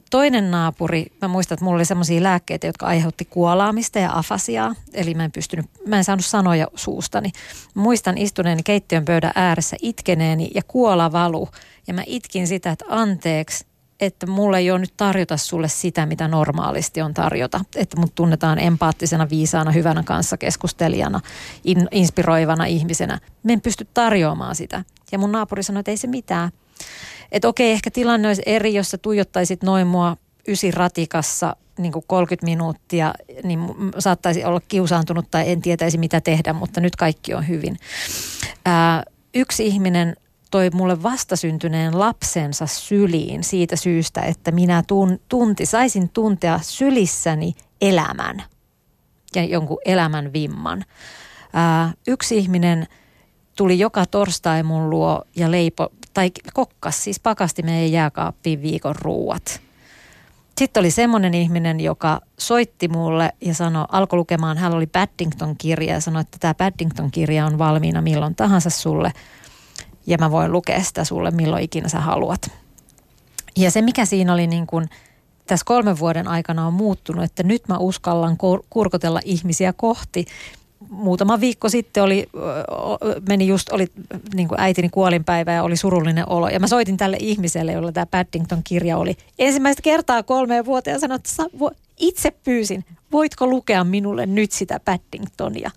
[0.09, 5.13] Toinen naapuri, mä muistan, että mulla oli semmoisia lääkkeitä, jotka aiheutti kuolaamista ja afasiaa, eli
[5.13, 7.31] mä en pystynyt, mä en saanut sanoja suustani.
[7.73, 11.49] Muistan istuneeni keittiön pöydän ääressä itkeneeni ja kuola valu,
[11.87, 13.65] ja mä itkin sitä, että anteeksi,
[13.99, 17.61] että mulle ei ole nyt tarjota sulle sitä, mitä normaalisti on tarjota.
[17.75, 21.19] Että mut tunnetaan empaattisena, viisaana, hyvänä kanssa keskustelijana,
[21.63, 23.19] in, inspiroivana ihmisenä.
[23.43, 24.83] Me en pysty tarjoamaan sitä.
[25.11, 26.51] Ja mun naapuri sanoi, että ei se mitään.
[27.31, 32.05] Että okei, ehkä tilanne olisi eri, jos sä tuijottaisit noin mua ysi ratikassa niin kuin
[32.07, 33.59] 30 minuuttia, niin
[33.99, 37.77] saattaisi olla kiusaantunut tai en tietäisi mitä tehdä, mutta nyt kaikki on hyvin.
[38.65, 39.03] Ää,
[39.33, 40.15] yksi ihminen
[40.51, 48.43] toi mulle vastasyntyneen lapsensa syliin siitä syystä, että minä tun, tunti, saisin tuntea sylissäni elämän
[49.35, 50.85] ja jonkun elämän vimman.
[51.53, 52.87] Ää, yksi ihminen
[53.55, 59.61] tuli joka torstai mun luo ja leipo, tai kokkas, siis pakasti meidän jääkaappiin viikon ruuat.
[60.57, 66.01] Sitten oli semmoinen ihminen, joka soitti mulle ja sanoi, alkoi lukemaan, hän oli Paddington-kirja ja
[66.01, 69.11] sanoi, että tämä Paddington-kirja on valmiina milloin tahansa sulle–
[70.07, 72.51] ja mä voin lukea sitä sulle milloin ikinä sä haluat.
[73.57, 74.89] Ja se, mikä siinä oli niin kuin,
[75.47, 78.37] tässä kolmen vuoden aikana on muuttunut, että nyt mä uskallan
[78.69, 80.25] kurkotella ihmisiä kohti.
[80.89, 82.29] Muutama viikko sitten oli,
[83.29, 83.87] meni just, oli
[84.33, 86.49] niin kuin äitini kuolinpäivä ja oli surullinen olo.
[86.49, 91.19] Ja mä soitin tälle ihmiselle, jolla tämä Paddington-kirja oli ensimmäistä kertaa kolmeen vuoteen ja sanoin,
[91.19, 95.71] että itse pyysin, voitko lukea minulle nyt sitä Paddingtonia?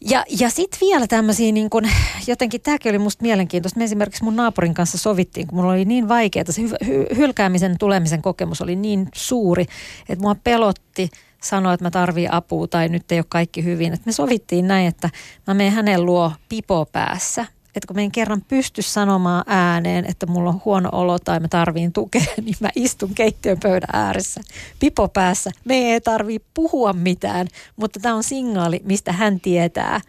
[0.00, 1.88] Ja, ja sitten vielä tämmöisiä, niin kun,
[2.26, 3.78] jotenkin tämäkin oli musta mielenkiintoista.
[3.78, 7.78] Me esimerkiksi mun naapurin kanssa sovittiin, kun mulla oli niin vaikeaa, se hy, hy, hylkäämisen
[7.78, 9.66] tulemisen kokemus oli niin suuri,
[10.08, 11.10] että mua pelotti
[11.42, 13.92] sanoa, että mä tarvii apua tai nyt ei ole kaikki hyvin.
[13.92, 15.10] Et me sovittiin näin, että
[15.46, 17.46] mä menen hänen luo pipo päässä–
[17.78, 21.48] että kun me en kerran pysty sanomaan ääneen, että mulla on huono olo tai mä
[21.48, 24.40] tarviin tukea, niin mä istun keittiön pöydän ääressä
[24.80, 25.50] pipo päässä.
[25.64, 30.00] Me ei tarvii puhua mitään, mutta tämä on signaali, mistä hän tietää,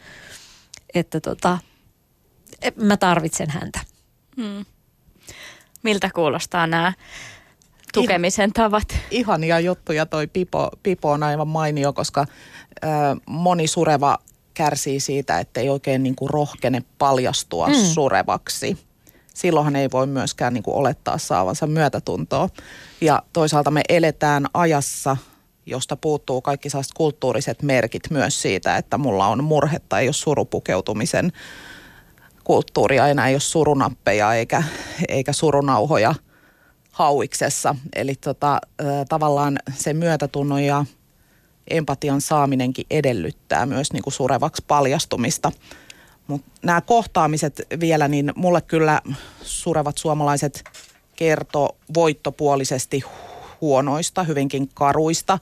[0.94, 1.58] että tota,
[2.76, 3.80] mä tarvitsen häntä.
[4.38, 4.66] Hmm.
[5.84, 6.94] Miltä kuulostaa nämä
[7.94, 8.98] tukemisen tavat?
[9.12, 12.26] Ihania juttuja toi Pipo, Pipo on aivan mainio, koska
[12.84, 12.88] ö,
[13.26, 14.18] moni sureva
[14.54, 17.74] kärsii siitä, että ei oikein niin kuin rohkene paljastua mm.
[17.74, 18.78] surevaksi.
[19.34, 22.50] Silloinhan ei voi myöskään niin kuin olettaa saavansa myötätuntoa.
[23.02, 25.18] Ja toisaalta me eletään ajassa,
[25.66, 31.32] josta puuttuu kaikki sellaiset kulttuuriset merkit myös siitä, että mulla on murhetta, ei ole surupukeutumisen
[32.44, 34.64] kulttuuria, enää ei ole surunappeja eikä,
[35.08, 36.16] eikä surunauhoja
[36.92, 37.76] hauiksessa.
[37.96, 38.62] Eli tota,
[39.10, 40.86] tavallaan se myötätunnon ja
[41.70, 45.52] empatian saaminenkin edellyttää myös niin kuin surevaksi paljastumista.
[46.28, 49.02] Mutta nämä kohtaamiset vielä, niin mulle kyllä
[49.42, 50.64] surevat suomalaiset
[51.16, 53.04] kertoo voittopuolisesti
[53.62, 55.40] huonoista, hyvinkin karuista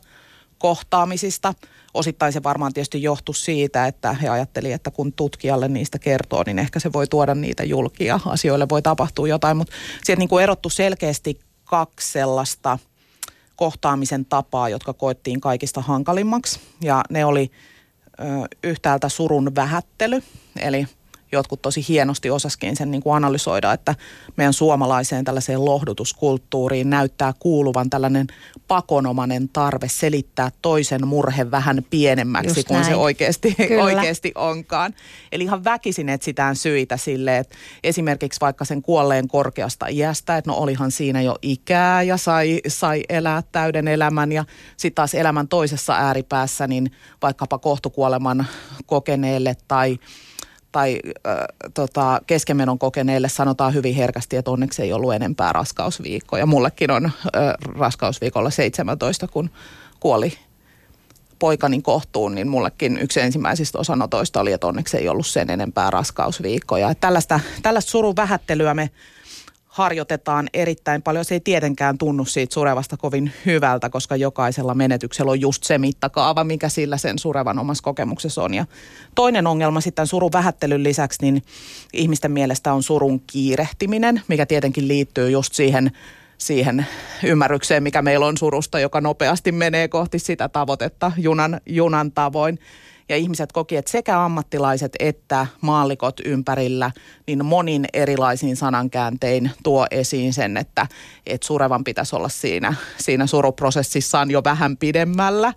[0.57, 1.53] kohtaamisista.
[1.93, 6.59] Osittain se varmaan tietysti johtui siitä, että he ajattelivat, että kun tutkijalle niistä kertoo, niin
[6.59, 8.19] ehkä se voi tuoda niitä julkia.
[8.25, 12.79] Asioille voi tapahtua jotain, mutta sieltä niin kuin erottu selkeästi kaksi sellaista–
[13.57, 16.59] kohtaamisen tapaa, jotka koettiin kaikista hankalimmaksi.
[16.81, 17.51] Ja ne oli
[18.19, 18.23] ö,
[18.63, 20.23] yhtäältä surun vähättely,
[20.59, 20.87] eli
[21.31, 23.95] jotkut tosi hienosti osaskin sen niin kuin analysoida, että
[24.37, 28.27] meidän suomalaiseen tällaiseen lohdutuskulttuuriin näyttää kuuluvan tällainen
[28.67, 34.93] pakonomainen tarve selittää toisen murhe vähän pienemmäksi kuin se oikeasti, oikeasti onkaan.
[35.31, 40.57] Eli ihan väkisin etsitään syitä sille, että esimerkiksi vaikka sen kuolleen korkeasta iästä, että no
[40.57, 44.45] olihan siinä jo ikää ja sai, sai elää täyden elämän ja
[44.77, 48.45] sitten taas elämän toisessa ääripäässä, niin vaikkapa kohtukuoleman
[48.85, 49.97] kokeneelle tai
[50.77, 51.37] tai äh,
[51.73, 56.45] tota, keskenmenon kokeneille sanotaan hyvin herkästi, että onneksi ei ollut enempää raskausviikkoja.
[56.45, 57.11] Mullekin on äh,
[57.77, 59.49] raskausviikolla 17, kun
[59.99, 60.33] kuoli
[61.39, 66.95] poikani kohtuun, niin mullekin yksi ensimmäisistä osanotoista oli, että onneksi ei ollut sen enempää raskausviikkoja.
[66.95, 68.89] Tällaista, tällaista surun vähättelyä me
[69.77, 71.25] harjoitetaan erittäin paljon.
[71.25, 76.43] Se ei tietenkään tunnu siitä surevasta kovin hyvältä, koska jokaisella menetyksellä on just se mittakaava,
[76.43, 78.53] mikä sillä sen surevan omassa kokemuksessa on.
[78.53, 78.65] Ja
[79.15, 81.43] toinen ongelma sitten surun vähättelyn lisäksi, niin
[81.93, 85.91] ihmisten mielestä on surun kiirehtiminen, mikä tietenkin liittyy just siihen
[86.37, 86.85] siihen
[87.23, 92.59] ymmärrykseen, mikä meillä on surusta, joka nopeasti menee kohti sitä tavoitetta junan, junan tavoin
[93.09, 96.91] ja ihmiset koki, että sekä ammattilaiset että maallikot ympärillä
[97.27, 100.87] niin monin erilaisin sanankääntein tuo esiin sen, että,
[101.25, 105.53] että surevan pitäisi olla siinä, siinä suruprosessissaan jo vähän pidemmällä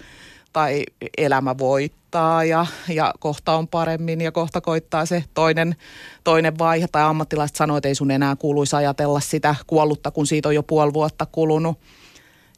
[0.53, 0.85] tai
[1.19, 5.77] elämä voittaa ja, ja kohta on paremmin ja kohta koittaa se toinen,
[6.25, 6.87] toinen vaihe.
[6.93, 10.63] Tai ammattilaiset sanoivat, että ei sun enää kuuluisi ajatella sitä kuollutta, kun siitä on jo
[10.63, 11.79] puoli vuotta kulunut.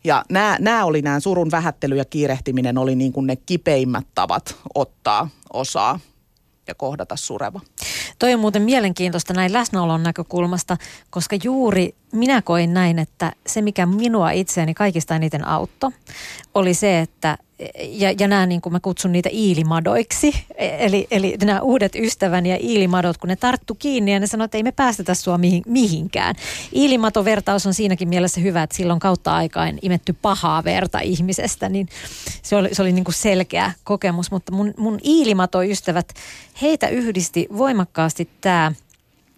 [0.05, 4.57] Ja nämä, nämä oli nämä surun vähättely ja kiirehtiminen oli niin kuin ne kipeimmät tavat
[4.75, 6.01] ottaa osaa
[6.69, 7.61] ja kohdata sureva.
[8.19, 10.77] Toi on muuten mielenkiintoista näin läsnäolon näkökulmasta,
[11.11, 15.91] koska juuri minä koin näin, että se mikä minua itseäni kaikista eniten auttoi,
[16.55, 17.39] oli se, että
[17.79, 22.59] ja, ja nämä niin kuin mä kutsun niitä iilimadoiksi, eli, eli nämä uudet ystäväni ja
[22.61, 26.35] iilimadot, kun ne tarttu kiinni ja ne sanoi, että ei me päästetä sua mihin, mihinkään.
[26.75, 31.89] Iilimatovertaus on siinäkin mielessä hyvä, että silloin kautta aikaan imetty pahaa verta ihmisestä, niin
[32.43, 36.15] se oli, se oli niin kuin selkeä kokemus, mutta mun, mun iilimatoystävät,
[36.63, 38.73] heitä yhdisti voimakkaasti tämä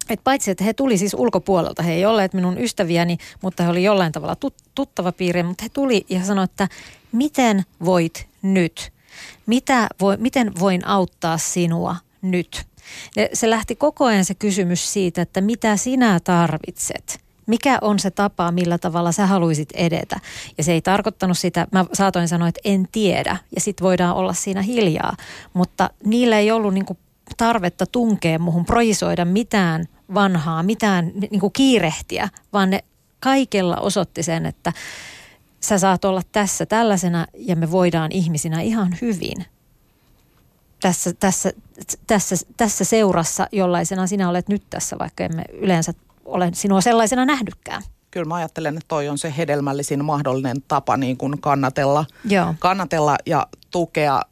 [0.09, 3.85] et paitsi, että he tuli siis ulkopuolelta, he ei olleet minun ystäviäni, mutta he oli
[3.85, 6.69] jollain tavalla tut, tuttava piiri, mutta he tuli ja sanoi, että
[7.12, 8.93] miten voit nyt?
[9.47, 12.67] Mitä voi, miten voin auttaa sinua nyt?
[13.17, 17.21] Ja se lähti koko ajan se kysymys siitä, että mitä sinä tarvitset.
[17.47, 20.21] Mikä on se tapa, millä tavalla sä haluaisit edetä?
[20.59, 23.37] Ja se ei tarkoittanut sitä, mä saatoin sanoa, että en tiedä.
[23.55, 25.17] Ja sitten voidaan olla siinä hiljaa.
[25.53, 26.97] Mutta niillä ei ollut niinku
[27.37, 32.85] tarvetta tunkea muhun, projisoida mitään vanhaa, mitään niinku kiirehtiä, vaan ne
[33.21, 34.73] kaikella osoitti sen, että
[35.61, 39.45] sä saat olla tässä tällaisena ja me voidaan ihmisinä ihan hyvin
[40.85, 41.53] tässä, tässä,
[42.07, 45.93] tässä, tässä seurassa, jollaisena sinä olet nyt tässä, vaikka emme yleensä
[46.25, 47.83] ole sinua sellaisena nähdykään.
[48.11, 52.55] Kyllä mä ajattelen, että toi on se hedelmällisin mahdollinen tapa niin kuin kannatella, Joo.
[52.59, 54.23] kannatella ja tukea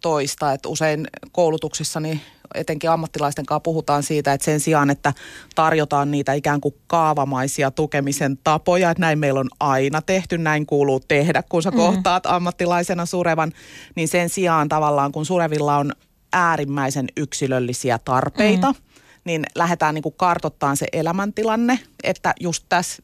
[0.00, 0.52] toista.
[0.52, 2.20] Että usein koulutuksissani
[2.56, 5.12] etenkin ammattilaisten kanssa puhutaan siitä, että sen sijaan, että
[5.54, 11.00] tarjotaan niitä ikään kuin kaavamaisia tukemisen tapoja, että näin meillä on aina tehty, näin kuuluu
[11.00, 11.76] tehdä, kun sä mm.
[11.76, 13.52] kohtaat ammattilaisena surevan,
[13.94, 15.92] niin sen sijaan tavallaan, kun surevilla on
[16.32, 18.78] äärimmäisen yksilöllisiä tarpeita, mm.
[19.24, 23.02] niin lähdetään niin kuin kartoittamaan se elämäntilanne, että just tässä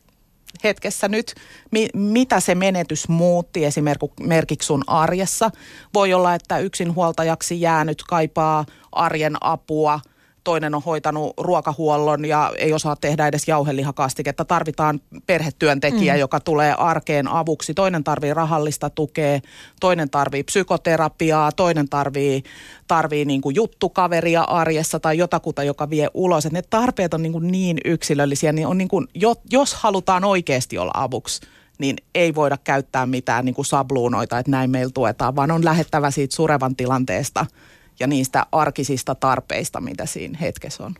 [0.64, 1.34] hetkessä nyt,
[1.70, 5.50] mi, mitä se menetys muutti esimerkiksi sun arjessa.
[5.94, 10.00] Voi olla, että yksinhuoltajaksi jäänyt kaipaa arjen apua–
[10.44, 14.44] toinen on hoitanut ruokahuollon ja ei osaa tehdä edes jauhelihakastiketta.
[14.44, 16.20] Tarvitaan perhetyöntekijä, mm.
[16.20, 17.74] joka tulee arkeen avuksi.
[17.74, 19.40] Toinen tarvii rahallista tukea,
[19.80, 22.42] toinen tarvii psykoterapiaa, toinen tarvii,
[22.88, 26.46] tarvii niin kuin juttukaveria arjessa tai jotakuta, joka vie ulos.
[26.46, 29.06] Et ne tarpeet on niin, kuin niin yksilöllisiä, niin on niin kuin,
[29.50, 31.40] jos halutaan oikeasti olla avuksi,
[31.78, 36.10] niin ei voida käyttää mitään niin kuin sabluunoita, että näin meillä tuetaan, vaan on lähettävä
[36.10, 37.46] siitä surevan tilanteesta–
[38.02, 40.94] ja niistä arkisista tarpeista, mitä siinä hetkessä on.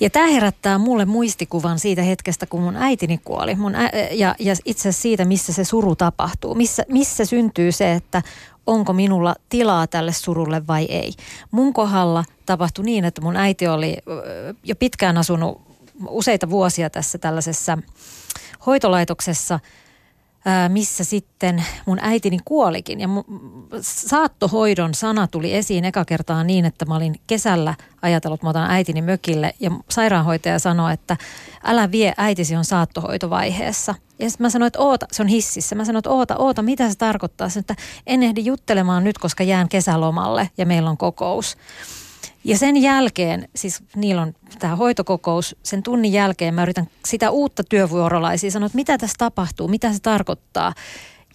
[0.00, 3.54] Ja tämä herättää mulle muistikuvan siitä hetkestä, kun mun äitini kuoli.
[3.54, 6.54] Mun ä- ja, ja itse siitä, missä se suru tapahtuu.
[6.54, 8.22] Missä, missä syntyy se, että
[8.66, 11.12] onko minulla tilaa tälle surulle vai ei.
[11.50, 13.96] Mun kohdalla tapahtui niin, että mun äiti oli
[14.64, 15.60] jo pitkään asunut
[16.08, 17.78] useita vuosia tässä tällaisessa
[18.66, 19.60] hoitolaitoksessa–
[20.68, 23.00] missä sitten mun äitini kuolikin.
[23.00, 23.08] Ja
[23.80, 29.02] saattohoidon sana tuli esiin eka kertaa niin, että mä olin kesällä ajatellut, mä otan äitini
[29.02, 31.16] mökille ja sairaanhoitaja sanoi, että
[31.64, 33.94] älä vie, äitisi on saattohoitovaiheessa.
[34.18, 35.74] Ja sitten mä sanoin, että oota, se on hississä.
[35.74, 37.48] Mä sanoin, että oota, oota, mitä se tarkoittaa?
[37.48, 41.56] Sanoin, että en ehdi juttelemaan nyt, koska jään kesälomalle ja meillä on kokous.
[42.44, 47.64] Ja sen jälkeen, siis niillä on tämä hoitokokous, sen tunnin jälkeen mä yritän sitä uutta
[47.64, 50.72] työvuorolaisia sanoa, että mitä tässä tapahtuu, mitä se tarkoittaa.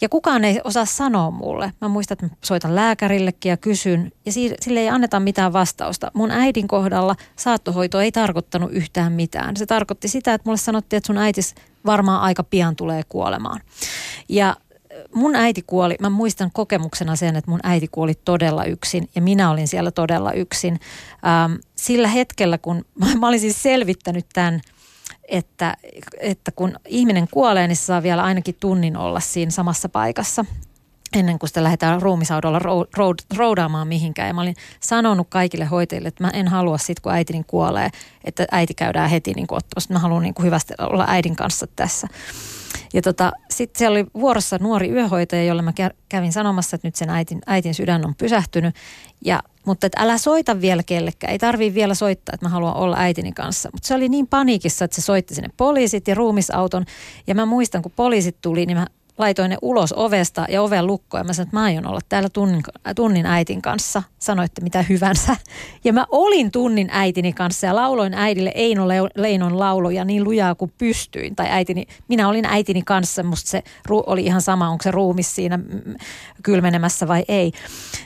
[0.01, 1.73] Ja kukaan ei osaa sanoa mulle.
[1.81, 6.11] Mä muistan, että mä soitan lääkärillekin ja kysyn, ja sille ei anneta mitään vastausta.
[6.13, 9.57] Mun äidin kohdalla saattohoito ei tarkoittanut yhtään mitään.
[9.57, 13.61] Se tarkoitti sitä, että mulle sanottiin, että sun äitis varmaan aika pian tulee kuolemaan.
[14.29, 14.55] Ja
[15.13, 19.51] mun äiti kuoli, mä muistan kokemuksena sen, että mun äiti kuoli todella yksin ja minä
[19.51, 20.79] olin siellä todella yksin.
[21.25, 22.85] Ähm, sillä hetkellä, kun
[23.19, 24.61] mä olin siis selvittänyt tämän,
[25.27, 25.77] että,
[26.19, 30.45] että kun ihminen kuolee, niin se saa vielä ainakin tunnin olla siinä samassa paikassa
[31.13, 32.85] ennen kuin sitä lähdetään ruumisaudolla
[33.37, 34.27] roudaamaan mihinkään.
[34.27, 37.89] Ja mä olin sanonut kaikille hoitajille, että mä en halua sit, kun äitini kuolee,
[38.23, 39.93] että äiti käydään heti niin ottamassa.
[39.93, 42.07] Mä haluan niin kuin hyvästi olla äidin kanssa tässä.
[42.93, 45.73] Ja tota, sitten siellä oli vuorossa nuori yöhoitaja, jolle mä
[46.09, 48.75] kävin sanomassa, että nyt sen äitin, äitin sydän on pysähtynyt.
[49.25, 52.97] Ja, mutta että älä soita vielä kellekään, ei tarvii vielä soittaa, että mä haluan olla
[52.99, 53.69] äitini kanssa.
[53.73, 56.85] Mutta se oli niin paniikissa, että se soitti sinne poliisit ja ruumisauton.
[57.27, 58.87] Ja mä muistan, kun poliisit tuli, niin mä
[59.17, 62.29] laitoin ne ulos ovesta ja oven lukkoon ja mä sanoin, että mä aion olla täällä
[62.29, 62.63] tunnin,
[62.95, 64.03] tunnin äitin kanssa.
[64.19, 65.35] Sanoitte mitä hyvänsä.
[65.83, 70.73] Ja mä olin tunnin äitini kanssa ja lauloin äidille Eino Leinon lauluja niin lujaa kuin
[70.77, 71.35] pystyin.
[71.35, 75.59] Tai äitini, minä olin äitini kanssa, musta se oli ihan sama, onko se ruumis siinä
[76.43, 77.51] kylmenemässä vai ei.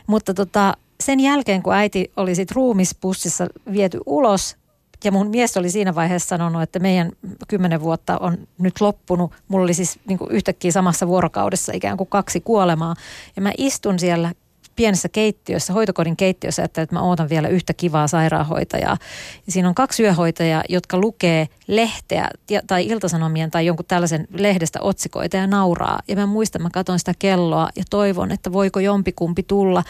[0.07, 4.57] Mutta tota, sen jälkeen, kun äiti oli sit ruumispussissa viety ulos,
[5.03, 7.11] ja mun mies oli siinä vaiheessa sanonut, että meidän
[7.47, 9.31] kymmenen vuotta on nyt loppunut.
[9.47, 12.95] Mulla oli siis niin kuin yhtäkkiä samassa vuorokaudessa ikään kuin kaksi kuolemaa.
[13.35, 14.31] Ja mä istun siellä
[14.77, 18.97] pienessä keittiössä, hoitokodin keittiössä, että, mä ootan vielä yhtä kivaa sairaanhoitajaa.
[19.45, 22.29] Ja siinä on kaksi yöhoitajaa, jotka lukee lehteä
[22.67, 25.99] tai iltasanomien tai jonkun tällaisen lehdestä otsikoita ja nauraa.
[26.07, 29.83] Ja mä muistan, mä katson sitä kelloa ja toivon, että voiko jompikumpi tulla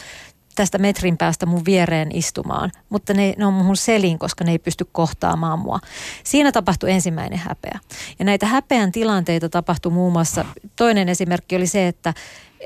[0.58, 4.60] tästä metrin päästä mun viereen istumaan, mutta ne, ne on mun selin, koska ne ei
[4.60, 5.80] pysty kohtaamaan mua.
[6.24, 7.80] Siinä tapahtui ensimmäinen häpeä.
[8.20, 10.46] Ja näitä häpeän tilanteita tapahtui muun muassa,
[10.76, 12.14] toinen esimerkki oli se, että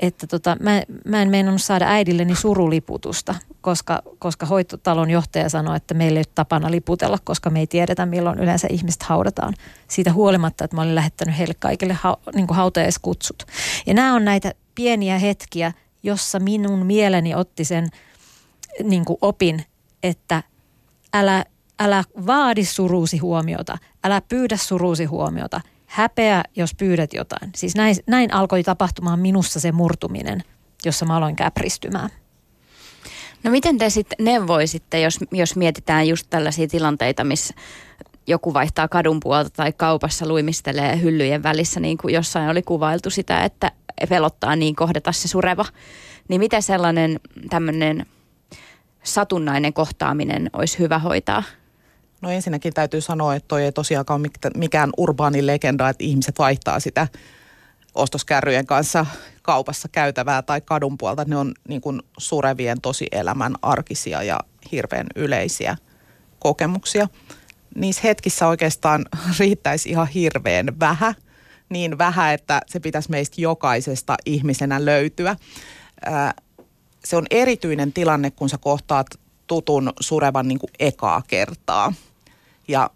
[0.02, 5.94] että tota, mä, mä en meinannut saada äidilleni suruliputusta, koska, koska hoitotalon johtaja sanoi, että
[5.94, 9.54] meillä ei ole tapana liputella, koska me ei tiedetä, milloin yleensä ihmiset haudataan.
[9.88, 13.46] Siitä huolimatta, että mä olin lähettänyt heille kaikille ha, niin hautajaiskutsut.
[13.86, 15.72] Ja nämä on näitä pieniä hetkiä,
[16.02, 17.88] jossa minun mieleni otti sen
[18.82, 19.64] niin kuin opin,
[20.02, 20.42] että
[21.14, 21.44] älä,
[21.78, 27.50] älä vaadi suruusi huomiota, älä pyydä suruusi huomiota, häpeä, jos pyydät jotain.
[27.56, 30.42] Siis näin, näin alkoi tapahtumaan minussa se murtuminen,
[30.84, 32.10] jossa mä aloin käpristymään.
[33.44, 37.54] No miten te sitten neuvoisitte, jos, jos mietitään just tällaisia tilanteita, missä
[38.26, 43.44] joku vaihtaa kadun puolta tai kaupassa luimistelee hyllyjen välissä, niin kuin jossain oli kuvailtu sitä,
[43.44, 43.72] että
[44.08, 45.64] pelottaa niin kohdata se sureva.
[46.28, 47.20] Niin miten sellainen
[47.50, 48.06] tämmöinen
[49.02, 51.42] satunnainen kohtaaminen olisi hyvä hoitaa?
[52.20, 56.80] No ensinnäkin täytyy sanoa, että toi ei tosiaankaan ole mikään urbaani legenda, että ihmiset vaihtaa
[56.80, 57.08] sitä
[57.94, 59.06] ostoskärryjen kanssa
[59.42, 61.24] kaupassa käytävää tai kadun puolta.
[61.24, 64.40] Ne on niin kuin surevien tosielämän arkisia ja
[64.72, 65.76] hirveän yleisiä
[66.38, 67.08] kokemuksia.
[67.74, 69.04] Niissä hetkissä oikeastaan
[69.38, 71.14] riittäisi ihan hirveän vähän–
[71.72, 75.36] niin vähän, että se pitäisi meistä jokaisesta ihmisenä löytyä.
[77.04, 79.06] Se on erityinen tilanne, kun sä kohtaat
[79.46, 81.92] tutun surevan niin kuin ekaa kertaa.
[82.68, 82.90] Ja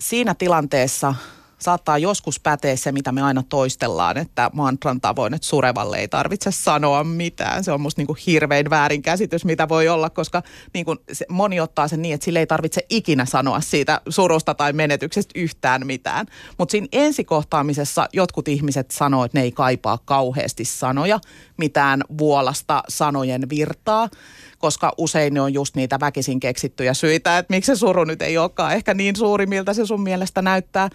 [0.00, 1.14] siinä tilanteessa
[1.60, 6.50] saattaa joskus päteä se, mitä me aina toistellaan, että mantran tavoin, että surevalle ei tarvitse
[6.50, 7.64] sanoa mitään.
[7.64, 10.42] Se on musta niin kuin hirvein väärinkäsitys, mitä voi olla, koska
[10.74, 14.54] niin kuin se, moni ottaa sen niin, että sille ei tarvitse ikinä sanoa siitä surusta
[14.54, 16.26] tai menetyksestä yhtään mitään.
[16.58, 21.20] Mutta siinä ensikohtaamisessa jotkut ihmiset sanoo, että ne ei kaipaa kauheasti sanoja,
[21.58, 24.08] mitään vuolasta sanojen virtaa
[24.58, 28.38] koska usein ne on just niitä väkisin keksittyjä syitä, että miksi se suru nyt ei
[28.38, 30.88] olekaan ehkä niin suuri, miltä se sun mielestä näyttää.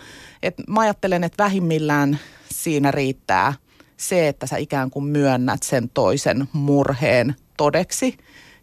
[0.43, 2.20] Et mä ajattelen, että vähimmillään
[2.53, 3.53] siinä riittää
[3.97, 8.18] se, että sä ikään kuin myönnät sen toisen murheen todeksi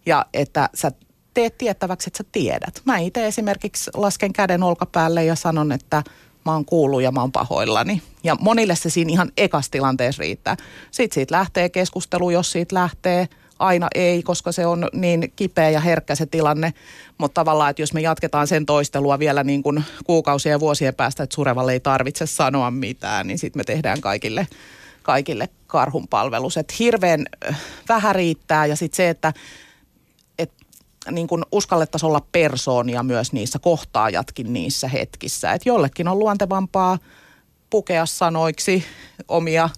[0.06, 0.92] ja että sä
[1.34, 2.82] teet tiettäväksi, että sä tiedät.
[2.84, 6.02] Mä itse esimerkiksi lasken käden olkapäälle ja sanon, että
[6.44, 8.02] mä oon kuullut ja mä oon pahoillani.
[8.24, 10.56] Ja monille se siinä ihan ekas tilanteessa riittää.
[10.90, 13.28] Sitten siitä lähtee keskustelu, jos siitä lähtee–
[13.60, 16.74] aina ei, koska se on niin kipeä ja herkkä se tilanne.
[17.18, 21.22] Mutta tavallaan, että jos me jatketaan sen toistelua vielä niin kuin kuukausien ja vuosien päästä,
[21.22, 24.46] että surevalle ei tarvitse sanoa mitään, niin sitten me tehdään kaikille,
[25.02, 26.56] kaikille karhun palvelus.
[26.56, 29.36] Että hirveän äh, vähän riittää ja sitten se, että et,
[31.10, 35.52] niin kuin uskallettaisiin olla persoonia myös niissä kohtaajatkin niissä hetkissä.
[35.52, 36.98] Että jollekin on luontevampaa
[37.70, 38.84] pukea sanoiksi
[39.28, 39.70] omia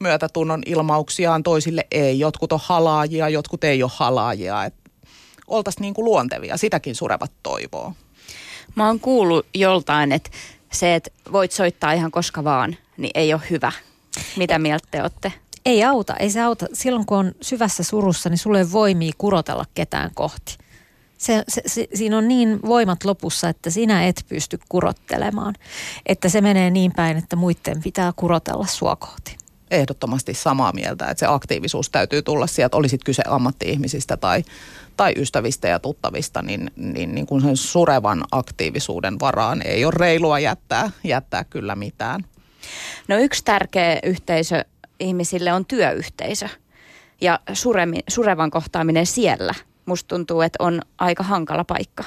[0.00, 2.18] myötätunnon ilmauksiaan, toisille ei.
[2.18, 4.70] Jotkut on halaajia, jotkut ei ole halaajia.
[5.46, 7.92] oltaisiin niin kuin luontevia, sitäkin surevat toivoo.
[8.74, 10.30] Mä oon kuullut joltain, että
[10.72, 13.72] se, että voit soittaa ihan koska vaan, niin ei ole hyvä.
[14.36, 15.32] Mitä mieltä te olette?
[15.64, 16.66] Ei auta, ei se auta.
[16.72, 20.58] Silloin kun on syvässä surussa, niin sulle ei voimia kurotella ketään kohti.
[21.18, 25.54] Se, se, se, siinä on niin voimat lopussa, että sinä et pysty kurottelemaan.
[26.06, 29.36] Että se menee niin päin, että muiden pitää kurotella sua kohti
[29.74, 34.44] ehdottomasti samaa mieltä, että se aktiivisuus täytyy tulla sieltä, olisit kyse ammatti-ihmisistä tai,
[34.96, 40.38] tai ystävistä ja tuttavista, niin, niin, niin kuin sen surevan aktiivisuuden varaan ei ole reilua
[40.38, 42.24] jättää, jättää kyllä mitään.
[43.08, 44.64] No yksi tärkeä yhteisö
[45.00, 46.48] ihmisille on työyhteisö.
[47.20, 49.54] ja suremi, surevan kohtaaminen siellä,
[49.86, 52.04] musta tuntuu, että on aika hankala paikka.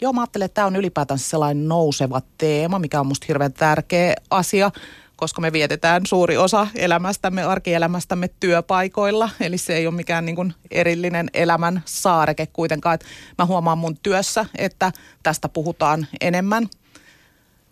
[0.00, 4.14] Joo, mä ajattelen, että tämä on ylipäätään sellainen nouseva teema, mikä on musta hirveän tärkeä
[4.30, 4.70] asia,
[5.16, 9.30] koska me vietetään suuri osa elämästämme, arkielämästämme työpaikoilla.
[9.40, 12.94] Eli se ei ole mikään niin kuin erillinen elämän saareke kuitenkaan.
[12.94, 13.04] Et
[13.38, 14.92] mä huomaan mun työssä, että
[15.22, 16.68] tästä puhutaan enemmän.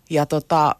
[0.09, 0.75] Ja tota,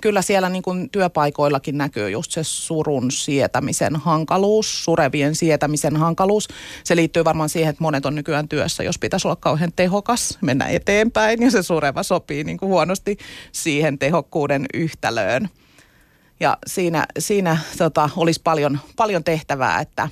[0.00, 6.48] kyllä siellä niin kuin työpaikoillakin näkyy just se surun sietämisen hankaluus, surevien sietämisen hankaluus.
[6.84, 10.66] Se liittyy varmaan siihen, että monet on nykyään työssä, jos pitäisi olla kauhean tehokas, mennä
[10.66, 13.16] eteenpäin ja se sureva sopii niin kuin huonosti
[13.52, 15.48] siihen tehokkuuden yhtälöön.
[16.40, 20.08] Ja siinä, siinä tota, olisi paljon, paljon tehtävää, että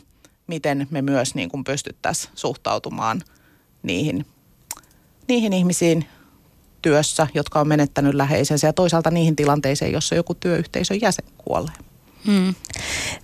[0.46, 3.22] miten me myös niin kuin pystyttäisiin suhtautumaan
[3.82, 4.26] niihin,
[5.28, 6.06] niihin ihmisiin,
[6.82, 11.74] työssä, jotka on menettänyt läheisensä ja toisaalta niihin tilanteisiin, jossa joku työyhteisön jäsen kuolee.
[12.26, 12.54] Hmm.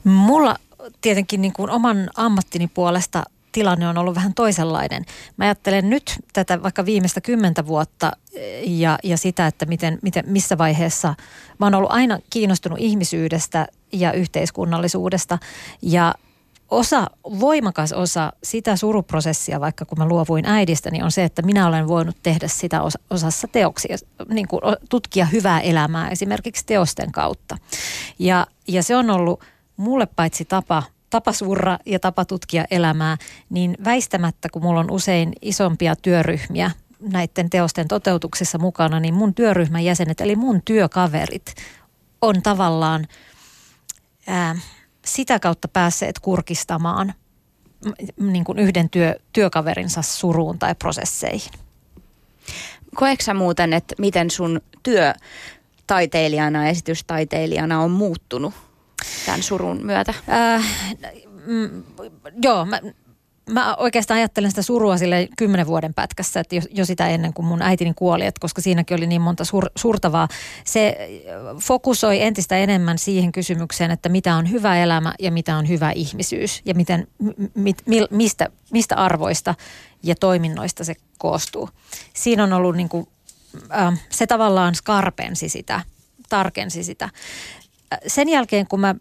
[0.05, 0.57] Mulla
[1.01, 5.05] tietenkin niin kuin oman ammattini puolesta tilanne on ollut vähän toisenlainen.
[5.37, 8.13] Mä ajattelen nyt tätä vaikka viimeistä kymmentä vuotta
[8.67, 11.15] ja, ja sitä, että miten, miten, missä vaiheessa
[11.59, 15.39] mä oon ollut aina kiinnostunut ihmisyydestä ja yhteiskunnallisuudesta
[15.83, 16.15] ja
[16.71, 21.67] osa, voimakas osa sitä suruprosessia, vaikka kun mä luovuin äidistä, niin on se, että minä
[21.67, 23.97] olen voinut tehdä sitä osassa teoksia,
[24.29, 24.61] niin kuin
[24.91, 27.57] tutkia hyvää elämää esimerkiksi teosten kautta.
[28.19, 29.45] Ja, ja se on ollut
[29.77, 33.17] mulle paitsi tapa tapa surra ja tapa tutkia elämää,
[33.51, 39.85] niin väistämättä, kun mulla on usein isompia työryhmiä näiden teosten toteutuksessa mukana, niin mun työryhmän
[39.85, 41.55] jäsenet, eli mun työkaverit,
[42.23, 43.07] on tavallaan
[44.27, 44.57] ää,
[45.09, 47.15] sitä kautta päässeet kurkistamaan
[48.21, 51.53] niin kuin yhden työ, työkaverinsa suruun tai prosesseihin.
[52.95, 55.13] Koetko muuten, että miten sun työ
[55.87, 58.55] taiteilijana, esitystaiteilijana on muuttunut
[59.27, 60.15] tämän surun myötä?
[60.29, 60.65] Äh,
[61.47, 61.85] mm,
[62.43, 62.81] joo, mä,
[63.49, 67.47] mä oikeastaan ajattelen sitä surua sille kymmenen vuoden pätkässä, että jo, jo sitä ennen kuin
[67.47, 70.29] mun äitini kuoli, että koska siinäkin oli niin monta sur, surtavaa.
[70.65, 70.99] Se
[71.63, 76.63] fokusoi entistä enemmän siihen kysymykseen, että mitä on hyvä elämä ja mitä on hyvä ihmisyys
[76.65, 77.09] ja miten,
[77.55, 79.55] mit, mi, mistä, mistä arvoista
[80.03, 81.71] ja toiminnoista se koostuu.
[82.15, 83.07] Siinä on ollut niin kuin,
[83.73, 85.81] äh, se tavallaan skarpensi sitä,
[86.29, 87.09] tarkensi sitä.
[88.07, 88.95] Sen jälkeen kun mä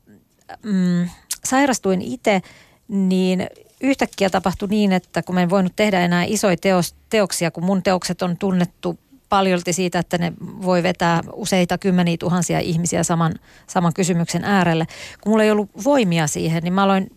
[0.64, 1.10] mm,
[1.44, 2.42] sairastuin itse,
[2.88, 3.48] niin
[3.82, 7.84] yhtäkkiä tapahtui niin, että kun mä en voinut tehdä enää isoja teos, teoksia, kun mun
[7.84, 9.00] teokset on tunnettu
[9.30, 13.34] paljolti siitä, että ne voi vetää useita kymmeniä tuhansia ihmisiä saman,
[13.68, 14.88] saman kysymyksen äärelle.
[15.22, 17.12] Kun mulla ei ollut voimia siihen, niin mä aloin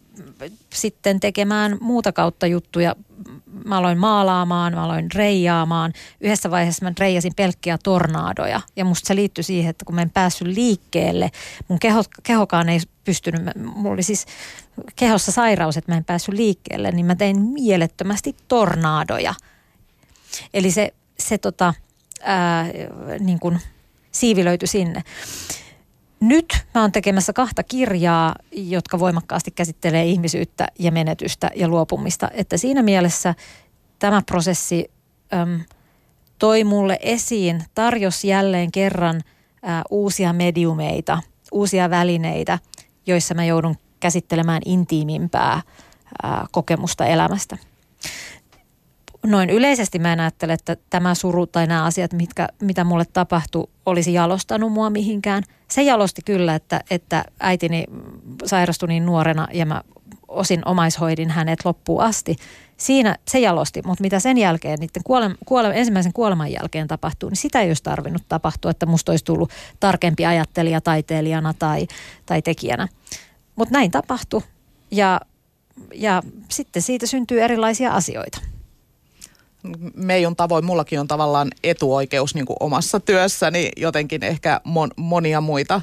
[0.72, 2.96] sitten tekemään muuta kautta juttuja.
[3.64, 5.92] Mä aloin maalaamaan, mä aloin reijaamaan.
[6.20, 8.60] Yhdessä vaiheessa mä reijasin pelkkiä tornaadoja.
[8.76, 11.30] Ja musta se liittyi siihen, että kun mä en päässyt liikkeelle,
[11.68, 14.26] mun keho, kehokaan ei pystynyt, mulla oli siis
[14.96, 19.34] kehossa sairaus, että mä en päässyt liikkeelle, niin mä tein mielettömästi tornaadoja.
[20.54, 21.74] Eli se, se tota,
[22.22, 22.66] ää,
[23.20, 23.58] niin kuin
[24.12, 25.02] siivilöity sinne.
[26.20, 32.30] Nyt mä oon tekemässä kahta kirjaa, jotka voimakkaasti käsittelee ihmisyyttä ja menetystä ja luopumista.
[32.32, 33.34] Että siinä mielessä
[33.98, 34.90] tämä prosessi
[35.34, 35.60] äm,
[36.38, 39.20] toi mulle esiin, tarjosi jälleen kerran
[39.62, 41.22] ää, uusia mediumeita,
[41.52, 42.58] uusia välineitä,
[43.06, 45.62] joissa mä joudun käsittelemään intiimimpää
[46.22, 47.56] ää, kokemusta elämästä.
[49.26, 53.66] Noin yleisesti mä en ajattele, että tämä suru tai nämä asiat, mitkä, mitä mulle tapahtui,
[53.86, 55.42] olisi jalostanut mua mihinkään.
[55.68, 57.84] Se jalosti kyllä, että, että äitini
[58.44, 59.82] sairastui niin nuorena ja mä
[60.28, 62.36] osin omaishoidin hänet loppuun asti.
[62.80, 67.36] Siinä se jalosti, mutta mitä sen jälkeen, niiden kuolem, kuolem, ensimmäisen kuoleman jälkeen tapahtuu, niin
[67.36, 69.50] sitä ei olisi tarvinnut tapahtua, että musta olisi tullut
[69.80, 71.86] tarkempi ajattelija taiteilijana tai,
[72.26, 72.88] tai tekijänä.
[73.56, 74.42] Mutta näin tapahtui
[74.90, 75.20] ja,
[75.94, 78.40] ja sitten siitä syntyy erilaisia asioita.
[79.94, 85.80] Meijun tavoin mullakin on tavallaan etuoikeus niin kuin omassa työssäni jotenkin ehkä mon, monia muita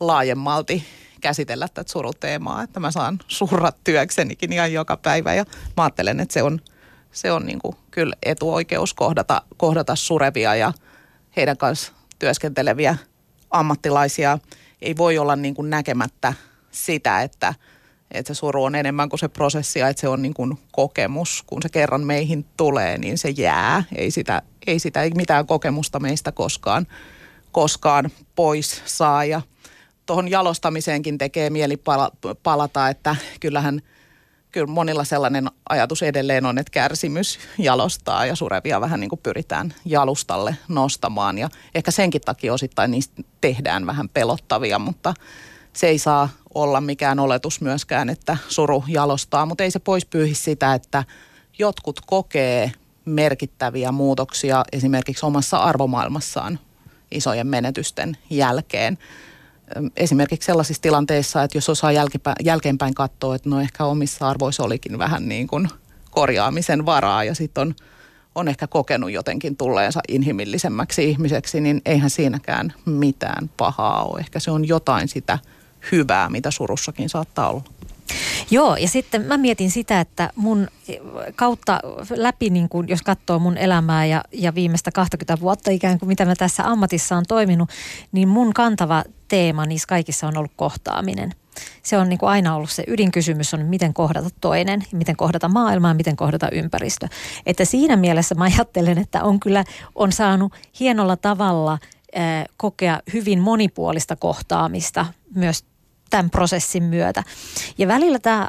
[0.00, 0.84] laajemmalti
[1.22, 5.44] käsitellä tätä suruteemaa, että mä saan surra työksenikin ihan joka päivä ja
[5.76, 6.60] mä ajattelen, että se on,
[7.12, 10.72] se on niin kuin kyllä etuoikeus kohdata, kohdata surevia ja
[11.36, 12.96] heidän kanssa työskenteleviä
[13.50, 14.38] ammattilaisia.
[14.82, 16.34] Ei voi olla niin kuin näkemättä
[16.70, 17.54] sitä, että,
[18.10, 21.42] että se suru on enemmän kuin se prosessi ja että se on niin kuin kokemus.
[21.46, 23.84] Kun se kerran meihin tulee, niin se jää.
[23.94, 26.86] Ei sitä, ei sitä ei mitään kokemusta meistä koskaan,
[27.52, 29.24] koskaan pois saa.
[29.24, 29.42] Ja
[30.06, 31.82] tuohon jalostamiseenkin tekee mieli
[32.42, 33.82] palata, että kyllähän
[34.52, 39.74] kyllä monilla sellainen ajatus edelleen on, että kärsimys jalostaa ja surevia vähän niin kuin pyritään
[39.84, 41.38] jalustalle nostamaan.
[41.38, 45.14] Ja ehkä senkin takia osittain niistä tehdään vähän pelottavia, mutta–
[45.72, 50.34] se ei saa olla mikään oletus myöskään, että suru jalostaa, mutta ei se pois pyyhi
[50.34, 51.04] sitä, että
[51.58, 52.72] jotkut kokee
[53.04, 56.58] merkittäviä muutoksia esimerkiksi omassa arvomaailmassaan
[57.10, 58.98] isojen menetysten jälkeen.
[59.96, 61.92] Esimerkiksi sellaisissa tilanteissa, että jos osaa
[62.44, 65.68] jälkeenpäin katsoa, että no ehkä omissa arvoissa olikin vähän niin kuin
[66.10, 67.74] korjaamisen varaa ja sitten on,
[68.34, 74.20] on ehkä kokenut jotenkin tulleensa inhimillisemmäksi ihmiseksi, niin eihän siinäkään mitään pahaa ole.
[74.20, 75.38] Ehkä se on jotain sitä
[75.92, 77.62] hyvää, mitä surussakin saattaa olla.
[78.50, 80.68] Joo, ja sitten mä mietin sitä, että mun
[81.36, 81.80] kautta
[82.16, 86.24] läpi, niin kun, jos katsoo mun elämää ja, ja viimeistä 20 vuotta ikään kuin mitä
[86.24, 87.70] mä tässä ammatissa on toiminut,
[88.12, 91.32] niin mun kantava teema niissä kaikissa on ollut kohtaaminen.
[91.82, 95.94] Se on niin kuin aina ollut se ydinkysymys on, miten kohdata toinen, miten kohdata maailmaa,
[95.94, 97.08] miten kohdata ympäristö.
[97.46, 99.64] Että siinä mielessä mä ajattelen, että on kyllä
[99.94, 101.78] on saanut hienolla tavalla
[102.56, 105.64] kokea hyvin monipuolista kohtaamista myös
[106.10, 107.22] tämän prosessin myötä.
[107.78, 108.48] Ja välillä tämä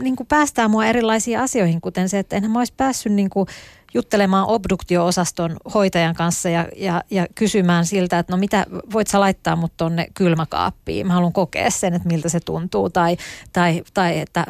[0.00, 3.46] niin kuin päästää mua erilaisiin asioihin, kuten se, että enhän mä olisi päässyt niin kuin
[3.94, 9.56] juttelemaan obduktio-osaston hoitajan kanssa ja, ja, ja kysymään siltä, että no mitä, voit sä laittaa
[9.56, 11.06] mut tonne kylmäkaappiin?
[11.06, 12.90] Mä haluan kokea sen, että miltä se tuntuu.
[12.90, 13.16] Tai,
[13.52, 14.46] tai, tai että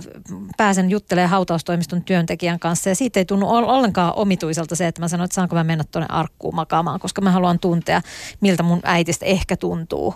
[0.56, 5.24] pääsen juttelemaan hautaustoimiston työntekijän kanssa ja siitä ei tunnu ollenkaan omituiselta se, että mä sanon,
[5.24, 8.02] että saanko mä mennä tuonne arkkuun makaamaan, koska mä haluan tuntea,
[8.40, 10.14] miltä mun äitistä ehkä tuntuu,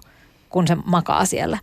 [0.48, 1.58] kun se makaa siellä.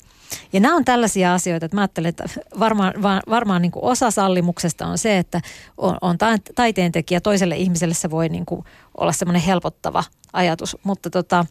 [0.53, 2.23] Ja nämä on tällaisia asioita, että mä ajattelen, että
[2.59, 2.93] varmaan,
[3.29, 5.41] varmaan niin kuin osa sallimuksesta on se, että
[5.77, 6.17] on, on
[6.55, 8.65] taiteentekijä toiselle ihmiselle se voi niin kuin
[8.97, 10.03] olla semmoinen helpottava
[10.34, 11.45] ajatus, mutta tota,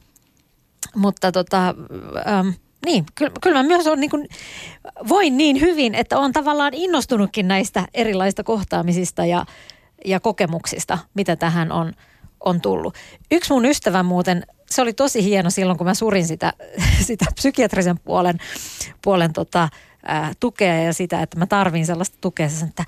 [0.96, 1.74] mutta tota,
[2.38, 2.54] äm,
[2.86, 4.28] niin, kyllä, kyllä mä myös on niin kuin,
[5.08, 9.46] voin niin hyvin, että on tavallaan innostunutkin näistä erilaisista kohtaamisista ja,
[10.04, 11.92] ja kokemuksista, mitä tähän on,
[12.44, 12.94] on tullut.
[13.30, 16.52] Yksi mun ystävä muuten se oli tosi hieno silloin, kun mä surin sitä,
[17.08, 18.38] sitä psykiatrisen puolen,
[19.02, 19.68] puolen tota,
[20.06, 22.48] ää, tukea ja sitä, että mä tarvin sellaista tukea.
[22.48, 22.84] Sen, että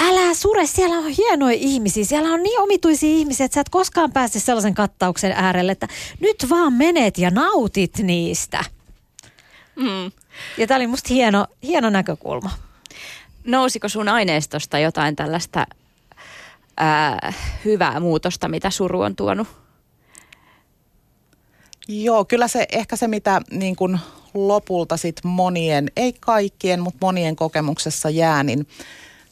[0.00, 4.12] älä sure, siellä on hienoja ihmisiä, siellä on niin omituisia ihmisiä, että sä et koskaan
[4.12, 5.88] pääse sellaisen kattauksen äärelle, että
[6.20, 8.64] nyt vaan menet ja nautit niistä.
[9.76, 10.12] Mm.
[10.58, 12.50] Ja tämä oli musta hieno, hieno näkökulma.
[13.44, 15.66] Nousiko sun aineistosta jotain tällaista
[16.80, 17.32] ää,
[17.64, 19.48] hyvää muutosta, mitä suru on tuonut?
[21.88, 23.98] Joo, kyllä se ehkä se, mitä niin kuin
[24.34, 28.66] lopulta sit monien, ei kaikkien, mutta monien kokemuksessa jää, niin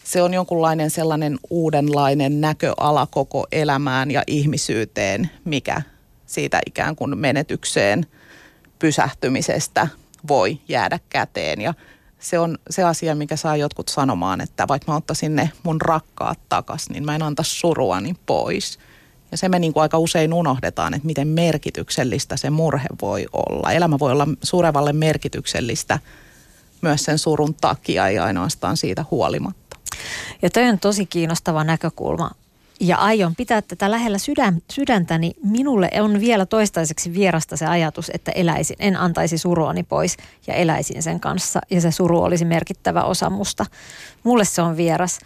[0.05, 5.83] se on jonkunlainen sellainen uudenlainen näköala koko elämään ja ihmisyyteen, mikä
[6.27, 8.07] siitä ikään kuin menetykseen
[8.79, 9.89] pysähtymisestä
[10.29, 11.61] voi jäädä käteen.
[11.61, 11.75] Ja
[12.21, 16.39] se on se asia, mikä saa jotkut sanomaan, että vaikka mä ottaisin ne mun rakkaat
[16.49, 18.79] takas, niin mä en antaisi suruani pois–
[19.31, 23.73] ja se me niin kuin aika usein unohdetaan, että miten merkityksellistä se murhe voi olla.
[23.73, 25.99] Elämä voi olla surevalle merkityksellistä
[26.81, 29.77] myös sen surun takia ja ainoastaan siitä huolimatta.
[30.43, 32.31] Ja toi on tosi kiinnostava näkökulma.
[32.81, 35.33] Ja aion pitää tätä lähellä sydän, sydäntäni.
[35.45, 40.17] Minulle on vielä toistaiseksi vierasta se ajatus, että eläisin, en antaisi suruani pois
[40.47, 41.61] ja eläisin sen kanssa.
[41.71, 43.67] Ja se suru olisi merkittävä osa musta.
[44.25, 45.19] Mulle se on vieras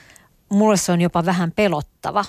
[0.52, 2.24] mulle se on jopa vähän pelottava,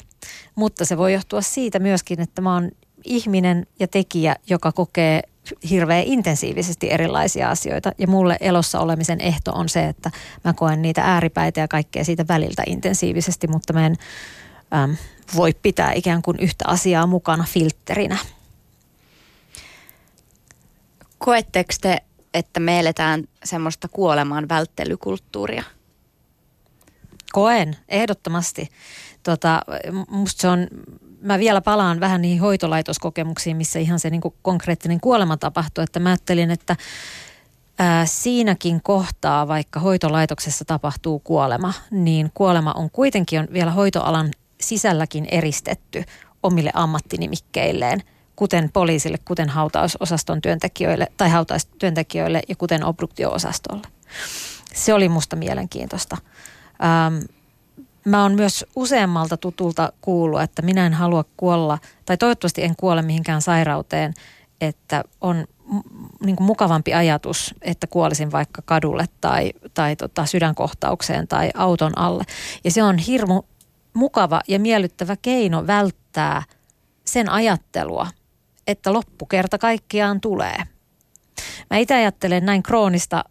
[0.55, 2.71] mutta se voi johtua siitä myöskin, että mä oon
[3.03, 5.21] ihminen ja tekijä, joka kokee
[5.69, 7.91] hirveän intensiivisesti erilaisia asioita.
[7.97, 10.11] Ja mulle elossa olemisen ehto on se, että
[10.43, 13.95] mä koen niitä ääripäitä ja kaikkea siitä väliltä intensiivisesti, mutta mä en
[15.36, 18.17] voi pitää ikään kuin yhtä asiaa mukana filtterinä.
[21.17, 21.97] Koetteko te,
[22.34, 25.63] että me eletään semmoista kuolemaan välttelykulttuuria?
[27.32, 28.69] Koen, ehdottomasti.
[29.24, 29.61] Tota,
[30.09, 30.67] musta se on,
[31.21, 35.84] mä vielä palaan vähän niihin hoitolaitoskokemuksiin, missä ihan se niin kuin konkreettinen kuolema tapahtui.
[35.84, 36.76] Että mä ajattelin, että
[37.80, 44.32] ää, siinäkin kohtaa, vaikka hoitolaitoksessa tapahtuu kuolema, niin kuolema on kuitenkin on vielä hoitoalan
[44.64, 46.03] sisälläkin eristetty
[46.43, 48.03] omille ammattinimikkeilleen,
[48.36, 53.88] kuten poliisille, kuten hautausosaston työntekijöille tai hautaustyöntekijöille ja kuten obduktio-osastolle.
[54.74, 56.18] Se oli musta mielenkiintoista.
[56.84, 57.24] Ähm,
[58.05, 63.01] mä oon myös useammalta tutulta kuullut, että minä en halua kuolla, tai toivottavasti en kuole
[63.01, 64.14] mihinkään sairauteen,
[64.61, 65.45] että on
[66.26, 72.24] niin kuin mukavampi ajatus, että kuolisin vaikka kadulle tai, tai tota sydänkohtaukseen tai auton alle.
[72.64, 73.43] Ja se on hirmu
[73.93, 76.43] mukava ja miellyttävä keino välttää
[77.05, 78.07] sen ajattelua,
[78.67, 80.57] että loppukerta kaikkiaan tulee.
[81.69, 83.25] Mä itse ajattelen näin kroonista,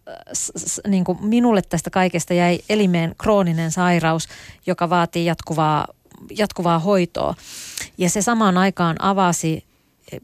[0.87, 4.27] niin kuin minulle tästä kaikesta jäi elimeen krooninen sairaus,
[4.65, 5.87] joka vaatii jatkuvaa,
[6.37, 7.35] jatkuvaa hoitoa.
[7.97, 9.65] Ja se samaan aikaan avasi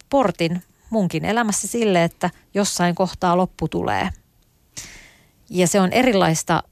[0.09, 4.09] portin munkin elämässä sille, että jossain kohtaa loppu tulee.
[5.49, 6.63] Ja se on erilaista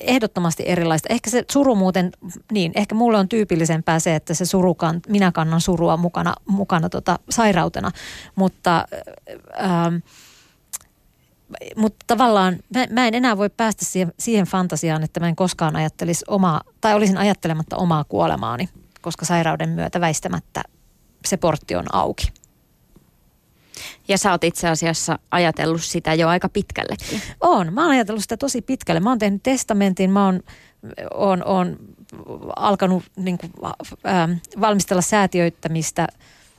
[0.00, 1.08] ehdottomasti erilaista.
[1.12, 2.12] Ehkä se suru muuten,
[2.52, 7.18] niin ehkä mulle on tyypillisempää se, että se surukan, minä kannan surua mukana, mukana tota
[7.30, 7.90] sairautena,
[8.34, 8.84] mutta,
[9.60, 9.94] ähm,
[11.76, 15.76] mutta tavallaan mä, mä en enää voi päästä siihen, siihen fantasiaan, että mä en koskaan
[15.76, 18.68] ajattelisi omaa, tai olisin ajattelematta omaa kuolemaani,
[19.00, 20.62] koska sairauden myötä väistämättä
[21.24, 22.32] se portti on auki.
[24.08, 27.20] Ja sä oot itse asiassa ajatellut sitä jo aika pitkällekin.
[27.40, 29.00] On, mä oon ajatellut sitä tosi pitkälle.
[29.00, 30.42] Mä oon tehnyt testamentin, mä oon,
[31.14, 31.76] oon, oon
[32.56, 33.52] alkanut niin kuin,
[34.06, 36.08] äh, valmistella säätiöittämistä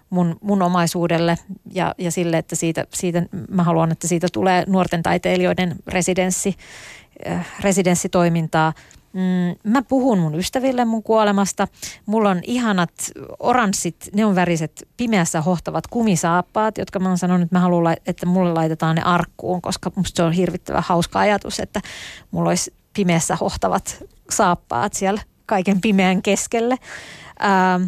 [0.10, 1.38] mun, mun omaisuudelle
[1.72, 6.56] ja, ja sille, että siitä, siitä, mä haluan, että siitä tulee nuorten taiteilijoiden residenssi,
[7.28, 8.74] äh, residenssitoimintaa–
[9.14, 11.68] Mm, mä puhun mun ystäville mun kuolemasta.
[12.06, 12.92] Mulla on ihanat
[13.40, 18.96] oranssit, neonväriset, pimeässä hohtavat kumisaappaat, jotka mä oon sanonut, että mä haluan, että mulle laitetaan
[18.96, 21.82] ne arkkuun, koska musta se on hirvittävä hauska ajatus, että
[22.32, 26.78] mulla olisi pimeässä hohtavat saappaat siellä kaiken pimeän keskelle.
[27.44, 27.84] Ähm,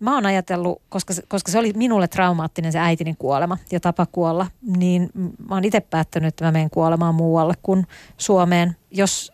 [0.00, 4.46] mä oon ajatellut, koska, koska se oli minulle traumaattinen se äitinin kuolema ja tapa kuolla,
[4.76, 5.10] niin
[5.48, 7.86] mä oon itse päättänyt, että mä menen kuolemaan muualle kuin
[8.16, 8.76] Suomeen.
[8.90, 9.32] Jos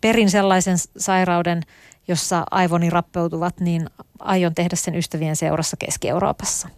[0.00, 1.62] perin sellaisen sairauden,
[2.08, 6.68] jossa aivoni rappeutuvat, niin aion tehdä sen ystävien seurassa Keski-Euroopassa.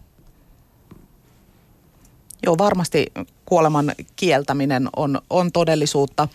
[2.43, 3.11] Joo, varmasti
[3.45, 6.27] kuoleman kieltäminen on, on todellisuutta.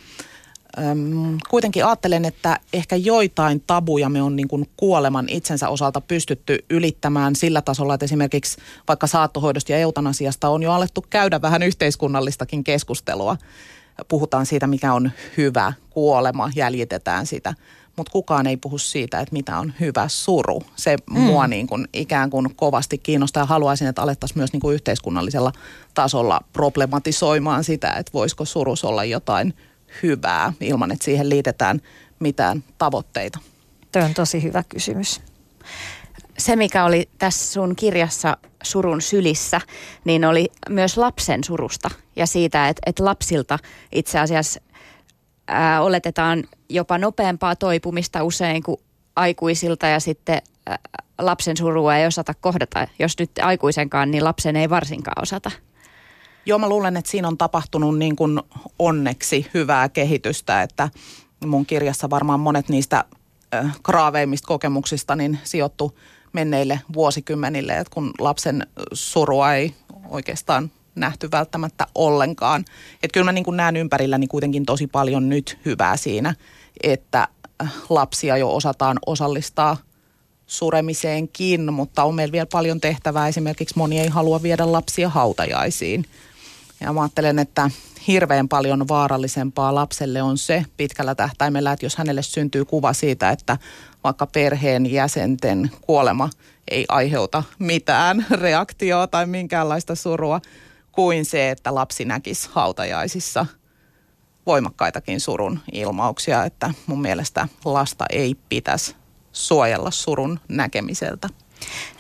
[1.51, 7.37] Kuitenkin ajattelen, että ehkä joitain tabuja me on niin kuin kuoleman itsensä osalta pystytty ylittämään
[7.37, 8.57] sillä tasolla, että esimerkiksi
[8.89, 13.37] vaikka saattohoidosta ja eutanasiasta on jo alettu käydä vähän yhteiskunnallistakin keskustelua
[14.09, 17.55] puhutaan siitä, mikä on hyvä kuolema, jäljitetään sitä.
[17.97, 20.63] Mutta kukaan ei puhu siitä, että mitä on hyvä suru.
[20.77, 21.21] Se mm.
[21.21, 25.53] mua niin kuin ikään kuin kovasti kiinnostaa haluaisin, että alettaisiin myös niin kuin yhteiskunnallisella
[25.95, 29.55] tasolla problematisoimaan sitä, että voisiko surus olla jotain
[30.03, 31.81] hyvää ilman, että siihen liitetään
[32.19, 33.39] mitään tavoitteita.
[33.93, 35.21] Tuo on tosi hyvä kysymys
[36.39, 39.61] se, mikä oli tässä sun kirjassa surun sylissä,
[40.05, 43.59] niin oli myös lapsen surusta ja siitä, että, että lapsilta
[43.93, 44.61] itse asiassa
[45.49, 48.81] ää, oletetaan jopa nopeampaa toipumista usein kuin
[49.17, 50.79] aikuisilta ja sitten ää,
[51.19, 52.89] lapsen surua ei osata kohdata.
[52.99, 55.51] Jos nyt aikuisenkaan, niin lapsen ei varsinkaan osata.
[56.47, 58.41] Joo, mä luulen, että siinä on tapahtunut niin kuin
[58.79, 60.89] onneksi hyvää kehitystä, että
[61.47, 63.05] mun kirjassa varmaan monet niistä
[63.83, 65.99] kraaveimmista kokemuksista niin sijoittu
[66.37, 69.75] menneille vuosikymmenille, että kun lapsen surua ei
[70.09, 72.65] oikeastaan nähty välttämättä ollenkaan.
[73.03, 76.35] Että kyllä mä niin kuin näen ympärilläni kuitenkin tosi paljon nyt hyvää siinä,
[76.83, 77.29] että
[77.63, 79.77] äh, lapsia jo osataan osallistaa
[80.47, 83.29] suremiseenkin, mutta on meillä vielä paljon tehtävää.
[83.29, 86.05] Esimerkiksi moni ei halua viedä lapsia hautajaisiin.
[86.81, 87.71] Ja mä ajattelen, että
[88.09, 93.59] hirveän paljon vaarallisempaa lapselle on se pitkällä tähtäimellä, että jos hänelle syntyy kuva siitä, että
[94.05, 96.31] vaikka perheen jäsenten kuolema
[96.71, 100.41] ei aiheuta mitään reaktioa tai minkäänlaista surua,
[100.93, 103.47] kuin se, että lapsi näkisi hautajaisissa
[104.47, 108.97] voimakkaitakin surun ilmauksia, että mun mielestä lasta ei pitäisi
[109.33, 111.29] suojella surun näkemiseltä.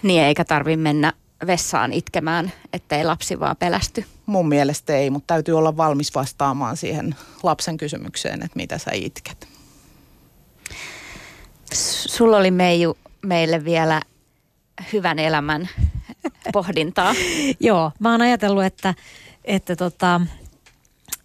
[0.02, 1.12] Niin eikä tarvi mennä
[1.46, 4.04] vessaan itkemään, ettei lapsi vaan pelästy.
[4.26, 9.48] Mun mielestä ei, mutta täytyy olla valmis vastaamaan siihen lapsen kysymykseen, että mitä sä itket.
[12.06, 14.02] Sulla oli Meiju meille vielä
[14.92, 15.68] hyvän elämän
[16.52, 17.14] pohdintaa.
[17.60, 18.94] Joo, mä oon ajatellut, että,
[19.44, 20.20] että tota,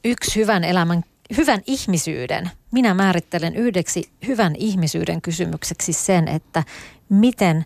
[0.03, 1.03] yksi hyvän elämän,
[1.37, 6.63] hyvän ihmisyyden, minä määrittelen yhdeksi hyvän ihmisyyden kysymykseksi sen, että
[7.09, 7.65] miten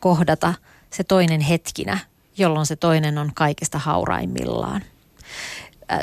[0.00, 0.54] kohdata
[0.96, 1.98] se toinen hetkinä,
[2.38, 4.82] jolloin se toinen on kaikista hauraimmillaan.
[5.92, 5.98] Äh,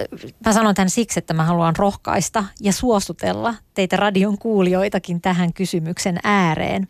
[0.45, 6.19] mä sanon tämän siksi, että mä haluan rohkaista ja suostutella teitä radion kuulijoitakin tähän kysymyksen
[6.23, 6.87] ääreen.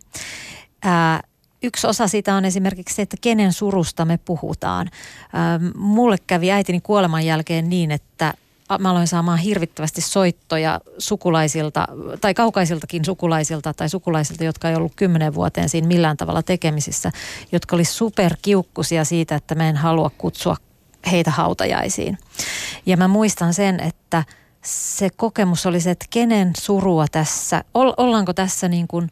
[0.82, 1.22] Ää, äh,
[1.62, 4.90] yksi osa siitä on esimerkiksi se, että kenen surusta me puhutaan.
[5.34, 8.34] Ähm, mulle kävi äitini kuoleman jälkeen niin, että
[8.78, 11.88] mä aloin saamaan hirvittävästi soittoja sukulaisilta
[12.20, 17.12] tai kaukaisiltakin sukulaisilta tai sukulaisilta, jotka ei ollut kymmenen vuoteen siinä millään tavalla tekemisissä,
[17.52, 20.56] jotka oli superkiukkusia siitä, että mä en halua kutsua
[21.10, 22.18] heitä hautajaisiin.
[22.86, 24.24] Ja mä muistan sen, että
[24.64, 29.10] se kokemus oli se, että kenen surua tässä, ollaanko tässä niin kuin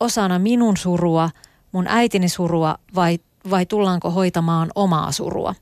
[0.00, 1.30] osana minun surua,
[1.72, 3.18] mun äitini surua vai,
[3.50, 5.54] vai tullaanko hoitamaan omaa surua.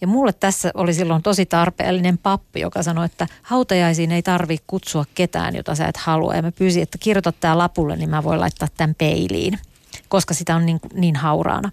[0.00, 5.04] Ja mulle tässä oli silloin tosi tarpeellinen pappi, joka sanoi, että hautajaisiin ei tarvi kutsua
[5.14, 6.34] ketään, jota sä et halua.
[6.34, 9.58] Ja mä pyysin, että kirjoita tämä lapulle, niin mä voin laittaa tämän peiliin,
[10.08, 11.70] koska sitä on niin, niin hauraana.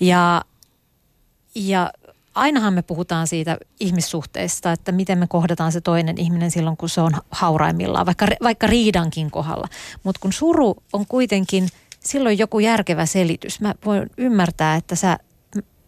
[0.00, 0.42] Ja,
[1.54, 1.90] ja
[2.34, 7.00] ainahan me puhutaan siitä ihmissuhteesta, että miten me kohdataan se toinen ihminen silloin, kun se
[7.00, 9.68] on hauraimmillaan, vaikka, vaikka riidankin kohdalla.
[10.02, 11.68] Mutta kun suru on kuitenkin
[12.08, 13.60] silloin joku järkevä selitys.
[13.60, 15.18] Mä voin ymmärtää, että sä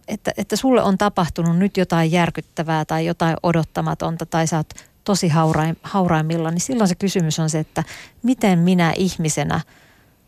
[0.08, 5.28] että, että sulle on tapahtunut nyt jotain järkyttävää tai jotain odottamatonta tai sä oot tosi
[5.28, 7.84] hauraim, hauraimmilla, niin silloin se kysymys on se, että
[8.22, 9.60] miten minä ihmisenä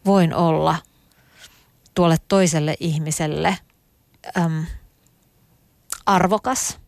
[0.07, 0.77] voin olla
[1.95, 3.59] tuolle toiselle ihmiselle
[4.37, 4.67] äm,
[6.07, 6.79] arvokas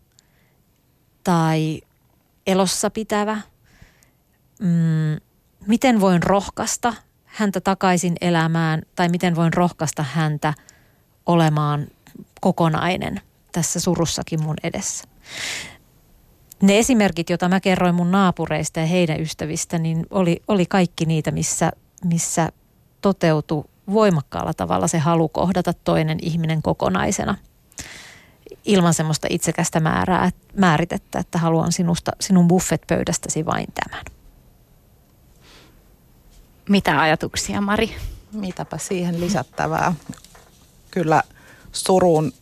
[1.24, 1.80] tai
[2.46, 3.40] elossa pitävä.
[4.58, 5.20] Mm,
[5.66, 6.94] miten voin rohkaista
[7.34, 10.54] häntä takaisin elämään tai miten voin rohkaista häntä
[11.26, 11.86] olemaan
[12.40, 13.20] kokonainen
[13.52, 15.04] tässä surussakin mun edessä.
[16.62, 21.30] Ne esimerkit, joita mä kerroin mun naapureista ja heidän ystävistä, niin oli, oli kaikki niitä,
[21.30, 21.72] missä,
[22.04, 22.48] missä
[23.00, 27.36] toteutui voimakkaalla tavalla se halu kohdata toinen ihminen kokonaisena
[28.64, 34.04] ilman semmoista itsekästä määrää, määritettä, että haluan sinusta, sinun buffetpöydästäsi vain tämän.
[36.68, 37.96] Mitä ajatuksia, Mari?
[38.32, 39.94] Mitäpä siihen lisättävää.
[40.90, 41.22] Kyllä
[41.72, 42.32] suruun,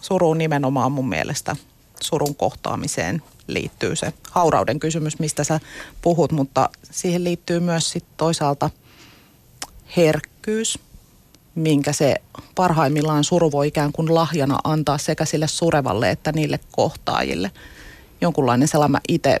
[0.00, 1.56] suruun nimenomaan mun mielestä
[2.02, 5.60] surun kohtaamiseen liittyy se haurauden kysymys, mistä sä
[6.02, 8.70] puhut, mutta siihen liittyy myös sit toisaalta
[9.96, 10.78] herkkyys,
[11.54, 12.14] minkä se
[12.54, 17.50] parhaimmillaan suru voi ikään kuin lahjana antaa sekä sille surevalle että niille kohtaajille.
[18.20, 19.40] Jonkunlainen sellainen, mä itse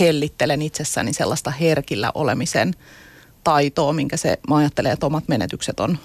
[0.00, 2.74] hellittelen itsessäni sellaista herkillä olemisen
[3.44, 5.98] taitoa, minkä se, mä ajattelen, että omat menetykset on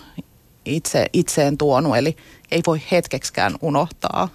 [0.66, 1.98] itse, itseen tuonut.
[1.98, 2.16] Eli
[2.52, 4.30] ei voi hetkeksikään unohtaa,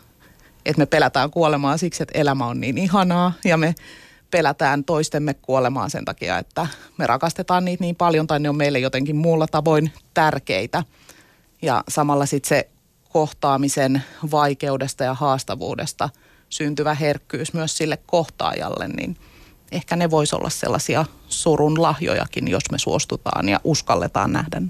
[0.67, 3.75] että me pelätään kuolemaa siksi, että elämä on niin ihanaa ja me
[4.31, 6.67] pelätään toistemme kuolemaa sen takia, että
[6.99, 10.85] me rakastetaan niitä niin paljon tai ne on meille jotenkin muulla tavoin tärkeitä.
[11.63, 12.69] Ja samalla sitten se
[13.09, 16.09] kohtaamisen vaikeudesta ja haastavuudesta
[16.49, 19.17] syntyvä herkkyys myös sille kohtaajalle, niin
[19.73, 24.63] ehkä ne voisi olla sellaisia surun lahjojakin, jos me suostutaan ja uskalletaan nähdä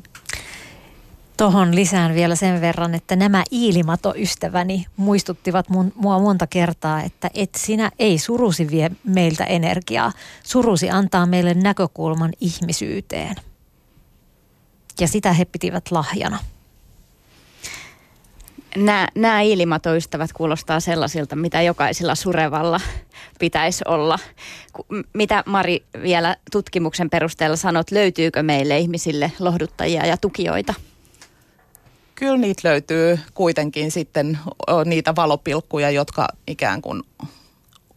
[1.41, 7.51] Tuohon lisään vielä sen verran, että nämä iilimatoystäväni muistuttivat mun, mua monta kertaa, että et
[7.57, 10.13] sinä ei surusi vie meiltä energiaa.
[10.45, 13.37] Surusi antaa meille näkökulman ihmisyyteen.
[15.01, 16.39] Ja sitä he pitivät lahjana.
[18.77, 22.81] Nämä, nämä iilimatoystävät kuulostaa sellaisilta, mitä jokaisella surevalla
[23.39, 24.19] pitäisi olla.
[25.13, 30.75] Mitä Mari vielä tutkimuksen perusteella sanot, löytyykö meille ihmisille lohduttajia ja tukijoita?
[32.21, 34.39] kyllä niitä löytyy kuitenkin sitten
[34.85, 37.03] niitä valopilkkuja, jotka ikään kuin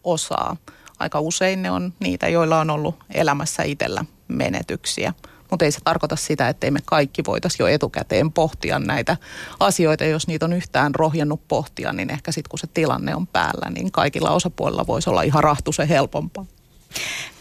[0.03, 0.57] osaa.
[0.99, 5.13] Aika usein ne on niitä, joilla on ollut elämässä itsellä menetyksiä.
[5.53, 9.17] Mutta ei se tarkoita sitä, että me kaikki voitaisiin jo etukäteen pohtia näitä
[9.59, 10.05] asioita.
[10.05, 13.91] Jos niitä on yhtään rohjennut pohtia, niin ehkä sitten kun se tilanne on päällä, niin
[13.91, 15.43] kaikilla osapuolilla voisi olla ihan
[15.75, 16.45] se helpompaa.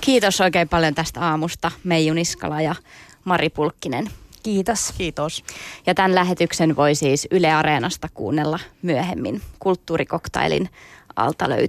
[0.00, 2.74] Kiitos oikein paljon tästä aamusta Meiju Niskala ja
[3.24, 4.10] Mari Pulkkinen.
[4.42, 4.92] Kiitos.
[4.98, 5.44] Kiitos.
[5.86, 9.42] Ja tämän lähetyksen voi siis Yle Areenasta kuunnella myöhemmin.
[9.58, 10.68] Kulttuurikoktailin
[11.16, 11.68] alta löytyy